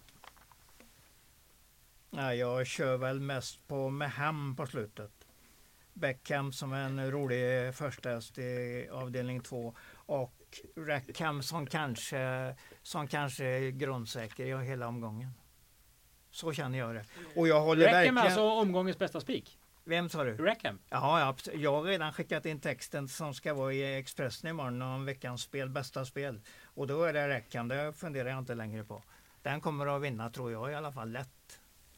[2.11, 5.11] Ja, jag kör väl mest på med hem på slutet.
[5.93, 10.35] Beckham som en rolig första häst i avdelning två och
[10.77, 15.31] Rackham som kanske, som kanske är grundsäker i hela omgången.
[16.31, 17.05] Så känner jag det.
[17.35, 18.17] Och jag håller Rackham verkligen...
[18.17, 19.59] alltså omgångens bästa spik?
[19.83, 20.37] Vem sa du?
[20.37, 20.79] Rackham?
[20.89, 25.05] Ja, ja, jag har redan skickat in texten som ska vara i Expressen imorgon om
[25.05, 26.41] veckans spel, bästa spel.
[26.63, 29.03] Och då är det Rackham, det funderar jag inte längre på.
[29.41, 31.29] Den kommer att vinna tror jag i alla fall lätt.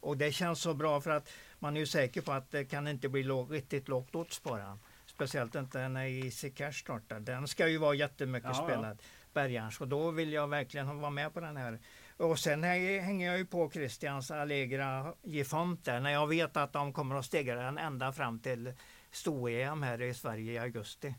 [0.02, 1.30] Och det känns så bra för att
[1.60, 4.58] man är ju säker på att det kan inte bli låg, riktigt lågt odds på
[4.58, 4.80] den.
[5.06, 7.20] Speciellt inte när Easy Cash startar.
[7.20, 8.98] Den ska ju vara jättemycket ja, spelad.
[9.02, 9.08] Ja.
[9.34, 11.80] Bergans och då vill jag verkligen vara med på den här.
[12.18, 16.94] Och sen hänger jag ju på Christians Allegra Gifont där när jag vet att de
[16.94, 18.74] kommer att stegra den ända fram till
[19.12, 21.16] sto-EM här i Sverige i augusti.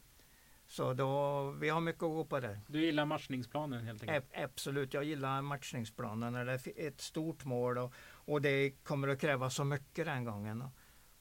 [0.67, 2.61] Så då, vi har mycket att gå på där.
[2.67, 4.25] Du gillar matchningsplanen helt enkelt?
[4.35, 7.95] absolut, jag gillar matchningsplanen det är ett stort mål och,
[8.25, 10.65] och det kommer att kräva så mycket den gången.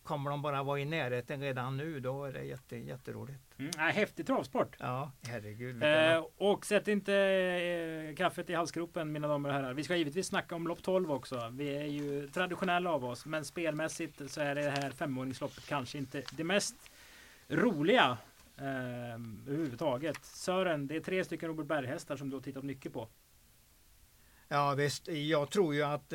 [0.04, 3.60] Kommer de bara vara i närheten redan nu då är det jätte, jätteroligt.
[3.60, 4.76] Mm, häftig travsport!
[4.80, 5.84] Ja, herregud.
[5.84, 9.74] Eh, och sätt inte eh, kaffet i halsgropen mina damer och herrar.
[9.74, 11.50] Vi ska givetvis snacka om lopp 12 också.
[11.52, 16.24] Vi är ju traditionella av oss men spelmässigt så är det här femåringsloppet kanske inte
[16.32, 16.76] det mest
[17.48, 18.18] roliga
[18.58, 19.14] eh,
[19.48, 20.26] överhuvudtaget.
[20.26, 23.08] Sören, det är tre stycken Robert Berg-hästar som du har tittat mycket på.
[24.54, 26.14] Ja visst, jag tror ju att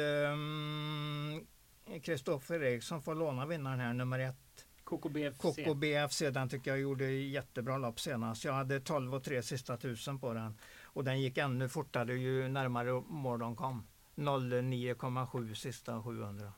[2.03, 4.67] Kristoffer ehm, um, Eriksson får låna vinnaren här, nummer ett.
[4.85, 5.41] KKBFC.
[5.41, 8.45] KKBFC, den tycker jag gjorde jättebra lopp senast.
[8.45, 10.59] Jag hade 12 och 3 sista tusen på den.
[10.83, 13.87] Och den gick ännu fortare ju närmare mål de kom.
[14.15, 16.53] 09,7 sista 700.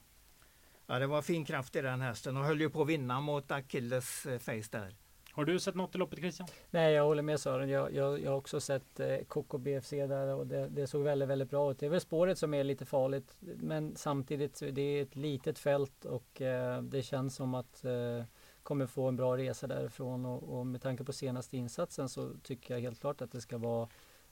[0.87, 3.51] Ja, det var fin kraft i den hästen och höll ju på att vinna mot
[3.51, 4.97] Achilles eh, face där.
[5.39, 6.49] Har du sett något i loppet Christian?
[6.71, 7.69] Nej, jag håller med Sören.
[7.69, 11.51] Jag, jag, jag har också sett eh, KKBFC där och det, det, såg väldigt, väldigt
[11.51, 11.79] bra ut.
[11.79, 16.05] Det är väl spåret som är lite farligt, men samtidigt det är ett litet fält
[16.05, 18.25] och eh, det känns som att eh,
[18.63, 22.75] kommer få en bra resa därifrån och, och med tanke på senaste insatsen så tycker
[22.75, 23.89] jag helt klart att det ska vara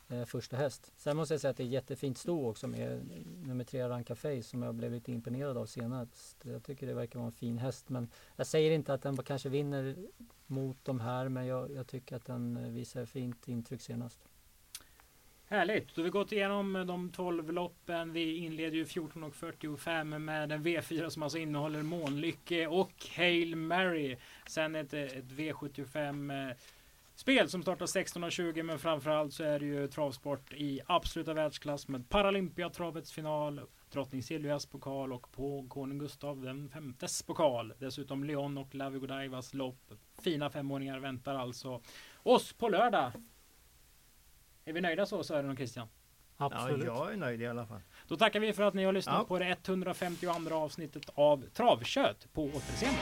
[0.09, 0.93] eh, första häst.
[0.97, 3.11] Sen måste jag säga att det är jättefint sto också med
[3.47, 6.45] nummer tre Ranka Face som jag blev lite imponerad av senast.
[6.45, 9.49] Jag tycker det verkar vara en fin häst men jag säger inte att den kanske
[9.49, 9.97] vinner
[10.47, 14.21] mot de här men jag, jag tycker att den eh, visar fint intryck senast.
[15.49, 15.95] Härligt!
[15.95, 18.13] Då har vi gått igenom de 12 loppen.
[18.13, 24.17] Vi inleder ju 14.45 med en V4 som alltså innehåller Månlycke och Hail Mary.
[24.49, 26.57] Sen ett, ett V75 eh,
[27.17, 32.09] spel som startar 16.20 men framförallt så är det ju travsport i absoluta världsklass med
[32.09, 33.61] Paralympiatravets final,
[33.91, 37.73] Drottning Silvias pokal och på Konung Gustav den femtes pokal.
[37.79, 39.93] Dessutom Leon och Lavi Godievas lopp.
[40.23, 41.83] Fina femåringar väntar alltså
[42.23, 43.13] oss på lördag.
[44.65, 45.89] Är vi nöjda så Sören och Christian?
[46.37, 46.85] Absolut.
[46.87, 47.81] Ja, jag är nöjd i alla fall.
[48.09, 49.25] Då tackar vi för att ni har lyssnat ja.
[49.25, 53.01] på det 152 avsnittet av Travkött på återseende.